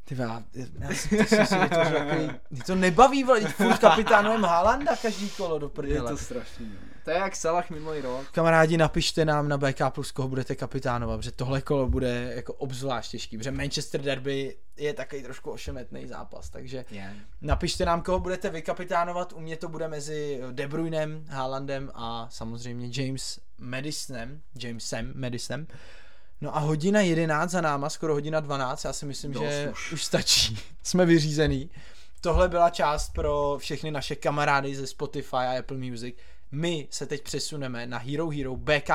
[0.08, 0.44] Ty já,
[0.80, 5.60] já jsi si vytvořil takový, ty to nebaví, vole, teď furt kapitánujem Haalanda každý kolo
[5.60, 6.12] do Je prdele.
[6.12, 6.66] to strašný.
[6.66, 6.76] no.
[7.04, 8.28] To je jak Salah minulý rok.
[8.32, 13.12] Kamarádi, napište nám na BK plus, koho budete kapitánovat, protože tohle kolo bude jako obzvlášť
[13.12, 17.14] těžký, protože Manchester Derby je takový trošku ošemetný zápas, takže Je.
[17.42, 23.04] napište nám, koho budete vykapitánovat, u mě to bude mezi De Bruynem, Haalandem a samozřejmě
[23.04, 25.68] James Madisonem, Jamesem Madisonem.
[26.42, 29.92] No a hodina 11 za náma, skoro hodina 12, já si myslím, Dost že už.
[29.92, 31.70] už stačí, jsme vyřízený.
[32.22, 36.16] Tohle byla část pro všechny naše kamarády ze Spotify a Apple Music.
[36.52, 38.90] My se teď přesuneme na Hero Hero BK+,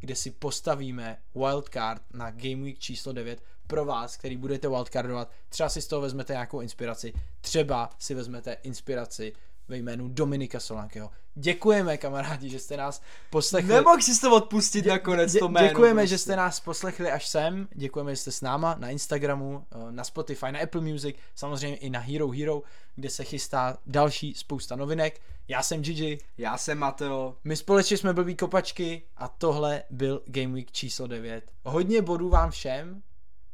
[0.00, 5.30] kde si postavíme wildcard na Game Week číslo 9 pro vás, který budete wildcardovat.
[5.48, 9.32] Třeba si z toho vezmete nějakou inspiraci, třeba si vezmete inspiraci
[9.68, 11.10] ve jménu Dominika Solankeho.
[11.34, 13.74] Děkujeme, kamarádi, že jste nás poslechli.
[13.74, 15.68] Nemohl si to odpustit nakonec Dě- to jméno.
[15.68, 16.08] Děkujeme, prostě.
[16.14, 17.68] že jste nás poslechli až sem.
[17.74, 21.90] Děkujeme, že jste s náma na Instagramu, eh, na Spotify, na Apple Music, samozřejmě i
[21.90, 22.62] na Hero Hero,
[22.94, 25.20] kde se chystá další spousta novinek.
[25.48, 27.36] Já jsem Gigi, Já jsem Mateo.
[27.44, 31.52] my společně jsme blbý kopačky a tohle byl Game Week číslo 9.
[31.64, 33.02] Hodně bodů vám všem,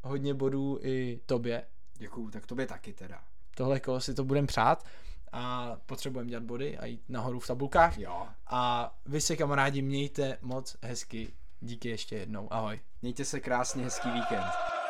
[0.03, 1.63] hodně bodů i tobě.
[1.95, 3.21] Děkuju, tak tobě taky teda.
[3.57, 4.85] Tohle kolo si to budeme přát
[5.33, 7.99] a potřebujeme dělat body a jít nahoru v tabulkách.
[7.99, 8.27] Jo.
[8.47, 11.33] A vy se kamarádi mějte moc hezky.
[11.61, 12.53] Díky ještě jednou.
[12.53, 12.81] Ahoj.
[13.03, 14.82] Mějte se krásně, hezký víkend.